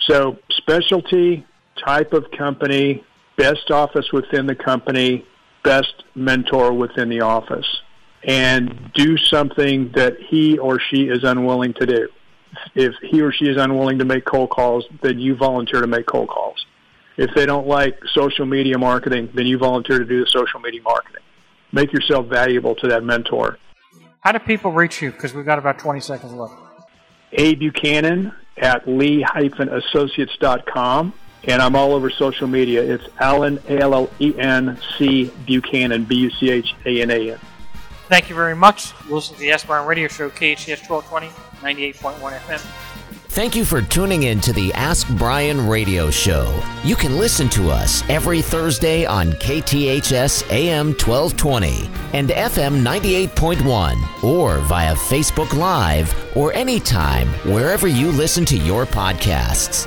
So 0.00 0.38
specialty, 0.50 1.46
type 1.82 2.12
of 2.12 2.30
company, 2.36 3.02
best 3.36 3.70
office 3.70 4.12
within 4.12 4.46
the 4.46 4.54
company, 4.54 5.24
best 5.64 6.04
mentor 6.14 6.72
within 6.72 7.08
the 7.08 7.22
office, 7.22 7.66
and 8.24 8.90
do 8.94 9.16
something 9.16 9.90
that 9.94 10.18
he 10.20 10.58
or 10.58 10.78
she 10.78 11.08
is 11.08 11.24
unwilling 11.24 11.72
to 11.74 11.86
do. 11.86 12.08
If 12.74 12.94
he 13.02 13.22
or 13.22 13.32
she 13.32 13.46
is 13.46 13.56
unwilling 13.56 14.00
to 14.00 14.04
make 14.04 14.24
cold 14.24 14.50
calls, 14.50 14.84
then 15.02 15.18
you 15.18 15.36
volunteer 15.36 15.80
to 15.80 15.86
make 15.86 16.06
cold 16.06 16.28
calls. 16.28 16.66
If 17.16 17.34
they 17.34 17.46
don't 17.46 17.66
like 17.66 17.98
social 18.12 18.46
media 18.46 18.78
marketing, 18.78 19.30
then 19.34 19.46
you 19.46 19.58
volunteer 19.58 19.98
to 19.98 20.04
do 20.04 20.24
the 20.24 20.30
social 20.30 20.60
media 20.60 20.82
marketing. 20.82 21.22
Make 21.72 21.92
yourself 21.92 22.26
valuable 22.26 22.74
to 22.76 22.88
that 22.88 23.04
mentor. 23.04 23.58
How 24.20 24.32
do 24.32 24.38
people 24.38 24.72
reach 24.72 25.00
you? 25.00 25.12
Because 25.12 25.32
we've 25.34 25.46
got 25.46 25.58
about 25.58 25.78
20 25.78 26.00
seconds 26.00 26.32
left. 26.32 26.54
A. 27.32 27.54
Buchanan 27.54 28.32
at 28.58 28.88
lee-associates.com. 28.88 31.14
And 31.44 31.62
I'm 31.62 31.74
all 31.74 31.94
over 31.94 32.10
social 32.10 32.46
media. 32.46 32.82
It's 32.82 33.08
Allen, 33.18 33.58
A-L-L-E-N-C 33.66 35.32
Buchanan, 35.46 36.04
B-U-C-H-A-N-A-N. 36.04 37.38
Thank 38.10 38.28
you 38.28 38.34
very 38.34 38.56
much. 38.56 38.92
Listen 39.08 39.36
to 39.36 39.40
the 39.40 39.52
Ask 39.52 39.68
Brien 39.68 39.86
Radio 39.86 40.08
Show, 40.08 40.30
KHTS 40.30 40.90
1220, 40.90 41.28
98.1 41.62 42.38
FM. 42.40 42.58
Thank 43.28 43.54
you 43.54 43.64
for 43.64 43.80
tuning 43.80 44.24
in 44.24 44.40
to 44.40 44.52
the 44.52 44.72
Ask 44.74 45.08
Brien 45.10 45.68
radio 45.68 46.10
show. 46.10 46.60
You 46.82 46.96
can 46.96 47.18
listen 47.18 47.48
to 47.50 47.70
us 47.70 48.02
every 48.08 48.42
Thursday 48.42 49.06
on 49.06 49.34
KHTS 49.34 50.50
AM 50.50 50.88
1220 50.88 51.88
and 52.12 52.30
FM 52.30 52.82
98.1 52.82 54.24
or 54.24 54.58
via 54.58 54.96
Facebook 54.96 55.56
Live 55.56 56.12
or 56.36 56.52
anytime 56.54 57.28
wherever 57.48 57.86
you 57.86 58.10
listen 58.10 58.44
to 58.46 58.56
your 58.56 58.86
podcasts. 58.86 59.86